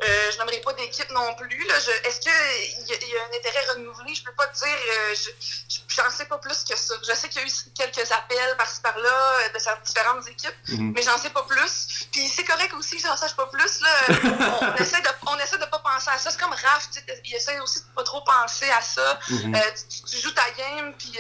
euh, 0.05 0.31
je 0.33 0.39
n'aimerais 0.39 0.61
pas 0.63 0.73
d'équipe 0.73 1.09
non 1.11 1.35
plus. 1.35 1.65
Est-ce 2.05 2.19
qu'il 2.21 2.33
y, 2.33 2.93
a- 2.93 2.97
il 3.03 3.09
y 3.09 3.17
a 3.19 3.23
un 3.25 3.39
intérêt 3.39 3.65
renouvelé? 3.75 4.15
Je 4.15 4.25
peux 4.25 4.33
pas 4.33 4.47
te 4.49 4.57
dire. 4.59 4.67
euh, 4.67 5.15
je 5.15 5.77
j'en 5.95 6.11
sais 6.11 6.25
pas 6.25 6.39
plus 6.39 6.65
que 6.65 6.77
ça. 6.77 6.95
Je 7.07 7.15
sais 7.15 7.29
qu'il 7.29 7.41
y 7.43 7.45
a 7.45 7.47
eu 7.47 7.53
quelques 7.77 8.11
appels 8.11 8.57
par-ci 8.57 8.81
par-là 8.81 9.11
euh, 9.45 9.49
de 9.51 9.85
différentes 9.85 10.27
équipes, 10.29 10.57
Mhm. 10.69 10.93
mais 10.97 11.03
j'en 11.03 11.19
sais 11.19 11.31
pas 11.31 11.43
plus. 11.45 12.07
Puis 12.11 12.27
c'est 12.29 12.45
correct 12.45 12.73
aussi 12.75 12.97
que 12.97 13.03
j'en 13.03 13.17
sache 13.17 13.37
pas 13.37 13.47
plus. 13.47 13.81
Là. 13.81 13.91
on, 14.63 14.67
on 14.67 14.75
essaie 14.77 15.03
de, 15.03 15.09
on 15.29 15.39
essaie 15.39 15.59
de 15.59 15.67
pas 15.67 15.79
penser 15.81 16.09
à 16.11 16.19
ça. 16.19 16.31
C'est 16.31 16.41
comme 16.41 16.53
Raph, 16.55 16.89
il 17.25 17.35
essaie 17.35 17.61
aussi 17.61 17.81
de 17.81 17.95
pas 17.95 18.03
trop 18.03 18.23
penser 18.23 18.71
à 18.71 18.81
ça. 18.81 19.21
Mhm. 19.29 19.55
Euh, 19.55 19.59
tu, 19.89 20.03
tu 20.11 20.17
joues 20.21 20.33
ta 20.33 20.51
game, 20.53 20.95
puis 20.99 21.13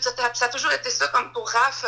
ça, 0.00 0.10
ça 0.34 0.44
a 0.46 0.48
toujours 0.48 0.72
été 0.72 0.88
ça 0.88 1.08
comme 1.08 1.32
pour 1.32 1.50
Raph. 1.50 1.84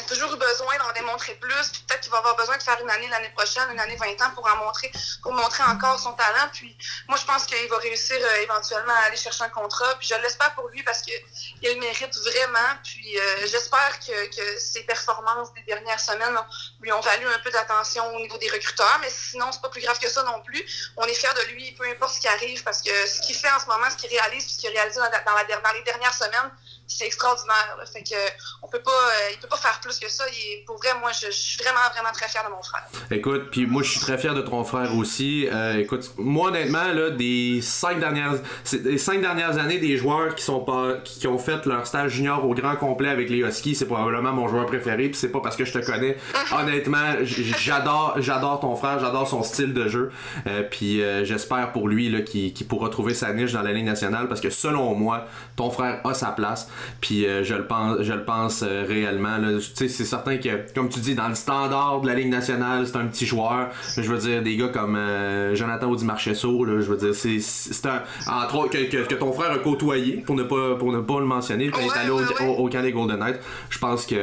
A 0.00 0.08
toujours 0.08 0.32
eu 0.34 0.36
besoin 0.38 0.76
d'en 0.78 0.92
démontrer 0.92 1.34
plus, 1.34 1.68
puis 1.72 1.82
peut-être 1.86 2.00
qu'il 2.02 2.12
va 2.12 2.18
avoir 2.18 2.36
besoin 2.36 2.56
de 2.56 2.62
faire 2.62 2.80
une 2.80 2.90
année 2.90 3.08
l'année 3.08 3.30
prochaine, 3.30 3.68
une 3.72 3.80
année 3.80 3.96
20 3.96 4.20
ans 4.26 4.30
pour 4.34 4.46
en 4.46 4.56
montrer, 4.56 4.90
pour 5.22 5.32
montrer 5.32 5.62
encore 5.64 5.98
son 5.98 6.12
talent. 6.12 6.48
Puis 6.52 6.76
moi, 7.08 7.18
je 7.18 7.24
pense 7.24 7.44
qu'il 7.46 7.68
va 7.68 7.78
réussir 7.78 8.16
euh, 8.20 8.42
éventuellement 8.42 8.92
à 8.94 9.06
aller 9.06 9.16
chercher 9.16 9.44
un 9.44 9.48
contrat. 9.48 9.94
Puis 9.98 10.08
je 10.08 10.14
l'espère 10.22 10.54
pour 10.54 10.68
lui 10.68 10.82
parce 10.82 11.02
qu'il 11.02 11.14
le 11.62 11.74
mérite 11.80 12.16
vraiment. 12.16 12.68
Puis 12.84 13.18
euh, 13.18 13.46
j'espère 13.46 13.98
que, 14.00 14.26
que 14.36 14.58
ses 14.60 14.82
performances 14.84 15.52
des 15.54 15.62
dernières 15.62 16.00
semaines 16.00 16.38
lui 16.80 16.92
ont 16.92 17.00
valu 17.00 17.26
un 17.26 17.38
peu 17.40 17.50
d'attention 17.50 18.06
au 18.14 18.20
niveau 18.20 18.38
des 18.38 18.48
recruteurs. 18.50 18.98
Mais 19.00 19.10
sinon, 19.10 19.50
c'est 19.52 19.60
pas 19.62 19.68
plus 19.70 19.82
grave 19.82 19.98
que 19.98 20.08
ça 20.08 20.22
non 20.22 20.40
plus. 20.42 20.64
On 20.96 21.04
est 21.04 21.14
fiers 21.14 21.34
de 21.34 21.52
lui, 21.52 21.72
peu 21.72 21.84
importe 21.88 22.14
ce 22.14 22.20
qui 22.20 22.28
arrive, 22.28 22.62
parce 22.62 22.82
que 22.82 22.90
ce 23.06 23.20
qu'il 23.22 23.36
fait 23.36 23.50
en 23.50 23.60
ce 23.60 23.66
moment, 23.66 23.90
ce 23.90 23.96
qu'il 23.96 24.10
réalise, 24.10 24.46
ce 24.48 24.58
qu'il 24.58 24.68
a 24.70 24.72
réalisé 24.72 25.00
dans 25.00 25.10
la- 25.34 25.60
dans 25.60 25.72
les 25.72 25.82
dernières 25.82 26.14
semaines, 26.14 26.50
c'est 26.88 27.06
extraordinaire. 27.06 27.76
là. 27.78 27.84
Fait 27.86 28.02
que 28.02 28.14
on 28.62 28.68
peut 28.68 28.80
pas, 28.80 28.90
euh, 28.90 29.32
il 29.34 29.38
peut 29.38 29.48
pas 29.48 29.56
faire 29.56 29.78
plus 29.80 29.98
que 29.98 30.10
ça. 30.10 30.24
Est- 30.28 30.64
pour 30.66 30.76
vrai, 30.78 30.88
moi, 31.00 31.10
je, 31.12 31.26
je 31.26 31.32
suis 31.32 31.62
vraiment, 31.62 31.80
vraiment 31.92 32.12
très 32.12 32.28
fière 32.28 32.44
de 32.44 32.50
mon 32.50 32.62
frère. 32.62 32.84
Écoute, 33.10 33.50
puis 33.50 33.66
moi 33.66 33.82
je 33.82 33.90
suis 33.90 34.00
très 34.00 34.18
fier 34.18 34.34
de 34.34 34.40
ton 34.42 34.64
frère 34.64 34.94
aussi. 34.96 35.48
Euh, 35.52 35.78
écoute, 35.78 36.10
moi 36.16 36.48
honnêtement 36.48 36.92
là, 36.92 37.10
des 37.10 37.60
cinq 37.62 38.00
dernières, 38.00 38.34
cinq 38.64 39.20
dernières 39.20 39.58
années, 39.58 39.78
des 39.78 39.96
joueurs 39.96 40.34
qui 40.34 40.42
sont 40.42 40.60
pas, 40.60 40.94
qui, 41.04 41.26
ont 41.26 41.38
fait 41.38 41.66
leur 41.66 41.86
stage 41.86 42.12
junior 42.12 42.44
au 42.44 42.54
grand 42.54 42.76
complet 42.76 43.10
avec 43.10 43.28
les 43.28 43.38
Huskies, 43.38 43.74
c'est 43.74 43.86
probablement 43.86 44.32
mon 44.32 44.48
joueur 44.48 44.66
préféré. 44.66 45.08
Puis 45.08 45.16
c'est 45.16 45.30
pas 45.30 45.40
parce 45.40 45.56
que 45.56 45.64
je 45.64 45.72
te 45.72 45.84
connais. 45.84 46.16
Honnêtement, 46.52 47.16
j'adore, 47.22 48.14
j'adore 48.18 48.60
ton 48.60 48.76
frère, 48.76 48.98
j'adore 48.98 49.28
son 49.28 49.42
style 49.42 49.74
de 49.74 49.88
jeu. 49.88 50.10
Euh, 50.46 50.62
puis 50.62 51.02
j'espère 51.24 51.72
pour 51.72 51.88
lui 51.88 52.08
là 52.08 52.22
qu'il 52.22 52.52
qu'il 52.52 52.66
pourra 52.66 52.88
trouver 52.88 53.14
sa 53.14 53.32
niche 53.32 53.52
dans 53.52 53.62
la 53.62 53.72
ligne 53.72 53.86
nationale 53.86 54.28
parce 54.28 54.40
que 54.40 54.50
selon 54.50 54.94
moi, 54.94 55.26
ton 55.56 55.70
frère 55.70 56.00
a 56.04 56.14
sa 56.14 56.28
place. 56.28 56.68
Puis 57.00 57.26
euh, 57.26 57.44
je 57.44 57.54
le 57.54 57.66
pense, 57.66 58.02
je 58.02 58.12
le 58.12 58.24
pense 58.24 58.62
euh, 58.66 58.84
réellement. 58.86 59.38
là. 59.38 59.58
Tu 59.58 59.62
sais, 59.74 59.88
c'est 59.88 60.04
certain 60.04 60.36
que, 60.38 60.72
comme 60.74 60.88
tu 60.88 61.00
dis, 61.00 61.14
dans 61.14 61.28
le 61.28 61.34
standard 61.34 62.00
de 62.00 62.06
la 62.08 62.14
Ligue 62.14 62.30
nationale, 62.30 62.86
c'est 62.86 62.96
un 62.96 63.06
petit 63.06 63.26
joueur. 63.26 63.68
Je 63.96 64.02
veux 64.02 64.18
dire, 64.18 64.42
des 64.42 64.56
gars 64.56 64.68
comme 64.68 64.96
euh, 64.96 65.54
Jonathan 65.54 65.88
Audi 65.90 66.04
Marchesso, 66.04 66.64
je 66.66 66.72
veux 66.90 66.96
dire, 66.96 67.14
c'est, 67.14 67.86
un. 67.86 68.02
Entre 68.30 68.54
autres, 68.56 68.70
que, 68.70 68.84
que, 68.90 69.06
que 69.06 69.14
ton 69.14 69.32
frère 69.32 69.52
a 69.52 69.58
côtoyé, 69.58 70.18
pour 70.26 70.34
ne 70.36 70.42
pas, 70.42 70.76
pour 70.76 70.92
ne 70.92 71.00
pas 71.00 71.20
le 71.20 71.26
mentionner, 71.26 71.70
quand 71.70 71.80
il 71.80 71.86
est 71.86 71.98
allé 71.98 72.10
au, 72.10 72.20
au- 72.20 72.64
au 72.64 72.68
camp 72.68 72.82
des 72.82 72.92
Golden 72.92 73.18
Knights. 73.18 73.40
Je 73.70 73.78
pense 73.78 74.06
que. 74.06 74.16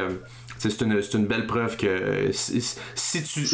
c'est 0.58 0.80
une, 0.80 1.00
une 1.14 1.26
belle 1.26 1.46
preuve 1.46 1.76
que 1.76 2.30
si, 2.32 2.60
si 2.94 3.22
tu. 3.22 3.46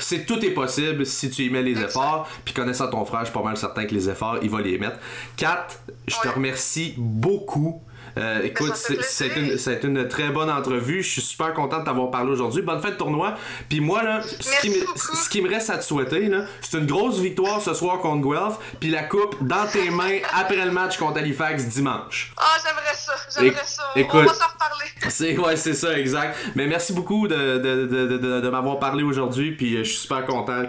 C'est 0.00 0.24
tout 0.26 0.38
est 0.44 0.50
possible 0.50 1.04
si 1.06 1.30
tu 1.30 1.42
y 1.44 1.50
mets 1.50 1.62
les 1.62 1.78
efforts. 1.80 2.28
Puis 2.44 2.54
connaissant 2.54 2.88
ton 2.88 3.04
frère, 3.04 3.20
je 3.20 3.26
suis 3.26 3.34
pas 3.34 3.42
mal 3.42 3.56
certain 3.56 3.84
que 3.84 3.94
les 3.94 4.08
efforts, 4.08 4.38
il 4.42 4.50
va 4.50 4.60
les 4.60 4.78
mettre. 4.78 4.96
Kat, 5.36 5.66
je 6.06 6.14
te 6.22 6.28
remercie 6.28 6.94
beaucoup. 6.96 7.82
Euh, 8.16 8.42
écoute, 8.42 8.74
c'est 8.74 9.84
une, 9.84 10.08
très 10.08 10.28
bonne 10.30 10.50
entrevue. 10.50 11.02
Je 11.02 11.10
suis 11.10 11.20
super 11.22 11.52
content 11.54 11.80
de 11.80 11.84
t'avoir 11.84 12.10
parlé 12.10 12.30
aujourd'hui. 12.30 12.62
Bonne 12.62 12.80
fin 12.80 12.90
de 12.90 12.96
tournoi. 12.96 13.34
Puis 13.68 13.80
moi, 13.80 14.02
là, 14.02 14.20
ce 14.22 14.60
qui, 14.60 14.70
me, 14.70 14.80
beaucoup. 14.86 14.98
ce 14.98 15.28
qui 15.28 15.42
me 15.42 15.48
reste 15.48 15.70
à 15.70 15.78
te 15.78 15.84
souhaiter, 15.84 16.30
c'est 16.60 16.78
une 16.78 16.86
grosse 16.86 17.18
victoire 17.18 17.60
ce 17.60 17.74
soir 17.74 17.98
contre 17.98 18.28
Guelph. 18.28 18.56
Puis 18.80 18.90
la 18.90 19.02
coupe 19.04 19.36
dans 19.46 19.66
tes 19.66 19.90
mains 19.90 20.18
après 20.32 20.64
le 20.64 20.70
match 20.70 20.96
contre 20.98 21.18
Halifax 21.18 21.64
dimanche. 21.66 22.32
Ah, 22.36 22.56
j'aimerais 22.64 22.94
ça, 22.96 23.12
j'aimerais 23.40 23.64
ça. 23.64 23.82
écoute. 23.96 24.20
On 24.24 24.26
va 24.26 24.34
s'en 24.34 24.44
reparler. 24.52 24.84
C'est 25.08 25.36
ouais, 25.38 25.56
c'est 25.56 25.74
ça, 25.74 25.98
exact. 25.98 26.36
Mais 26.54 26.66
merci 26.66 26.92
beaucoup 26.92 27.28
de, 27.28 27.34
de, 27.58 27.86
de, 27.86 28.06
de, 28.06 28.18
de- 28.18 28.40
de 28.40 28.48
m'avoir 28.48 28.78
parlé 28.78 29.02
aujourd'hui. 29.02 29.52
Puis 29.52 29.76
euh, 29.76 29.84
je 29.84 29.90
suis 29.90 29.98
super 30.00 30.24
content 30.26 30.62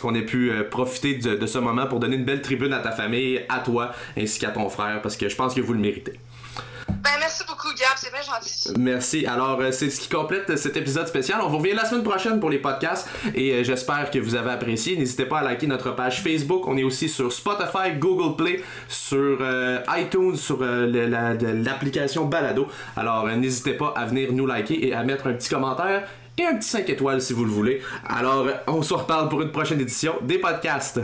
qu'on 0.00 0.14
ait 0.14 0.22
pu 0.24 0.50
euh, 0.50 0.64
profiter 0.68 1.14
de, 1.14 1.34
de 1.36 1.46
ce 1.46 1.58
moment 1.58 1.86
pour 1.86 2.00
donner 2.00 2.16
une 2.16 2.24
belle 2.24 2.42
tribune 2.42 2.72
à 2.72 2.78
ta 2.78 2.92
famille, 2.92 3.42
à 3.48 3.58
toi, 3.60 3.92
ainsi 4.16 4.38
qu'à 4.38 4.50
ton 4.50 4.68
frère, 4.68 5.00
parce 5.02 5.16
que 5.16 5.28
je 5.28 5.36
pense 5.36 5.54
que 5.54 5.60
vous 5.60 5.72
le 5.72 5.78
méritez. 5.80 6.14
Ben, 6.88 7.10
merci 7.20 7.44
beaucoup, 7.46 7.68
Gab, 7.68 7.92
c'est 7.96 8.12
bien 8.12 8.22
gentil. 8.22 8.72
Merci. 8.78 9.26
Alors, 9.26 9.60
euh, 9.60 9.70
c'est 9.72 9.90
ce 9.90 10.00
qui 10.00 10.08
complète 10.08 10.56
cet 10.56 10.76
épisode 10.76 11.06
spécial. 11.06 11.40
On 11.42 11.48
vous 11.48 11.58
revient 11.58 11.72
la 11.72 11.84
semaine 11.84 12.02
prochaine 12.02 12.40
pour 12.40 12.50
les 12.50 12.58
podcasts 12.58 13.08
et 13.34 13.52
euh, 13.52 13.64
j'espère 13.64 14.10
que 14.10 14.18
vous 14.18 14.34
avez 14.34 14.50
apprécié. 14.50 14.96
N'hésitez 14.96 15.26
pas 15.26 15.38
à 15.38 15.42
liker 15.42 15.66
notre 15.66 15.92
page 15.92 16.22
Facebook. 16.22 16.66
On 16.66 16.76
est 16.76 16.84
aussi 16.84 17.08
sur 17.08 17.32
Spotify, 17.32 17.92
Google 17.96 18.36
Play, 18.36 18.62
sur 18.88 19.38
euh, 19.40 19.80
iTunes, 19.96 20.36
sur 20.36 20.58
l'application 20.60 22.24
Balado. 22.24 22.66
Alors, 22.96 23.28
n'hésitez 23.28 23.74
pas 23.74 23.92
à 23.96 24.06
venir 24.06 24.32
nous 24.32 24.46
liker 24.46 24.86
et 24.86 24.94
à 24.94 25.02
mettre 25.02 25.26
un 25.26 25.34
petit 25.34 25.48
commentaire 25.48 26.08
et 26.38 26.44
un 26.44 26.56
petit 26.56 26.68
5 26.68 26.88
étoiles 26.90 27.22
si 27.22 27.32
vous 27.32 27.44
le 27.44 27.50
voulez. 27.50 27.82
Alors, 28.08 28.46
on 28.66 28.82
se 28.82 28.94
reparle 28.94 29.28
pour 29.28 29.42
une 29.42 29.52
prochaine 29.52 29.80
édition 29.80 30.14
des 30.22 30.38
podcasts. 30.38 31.00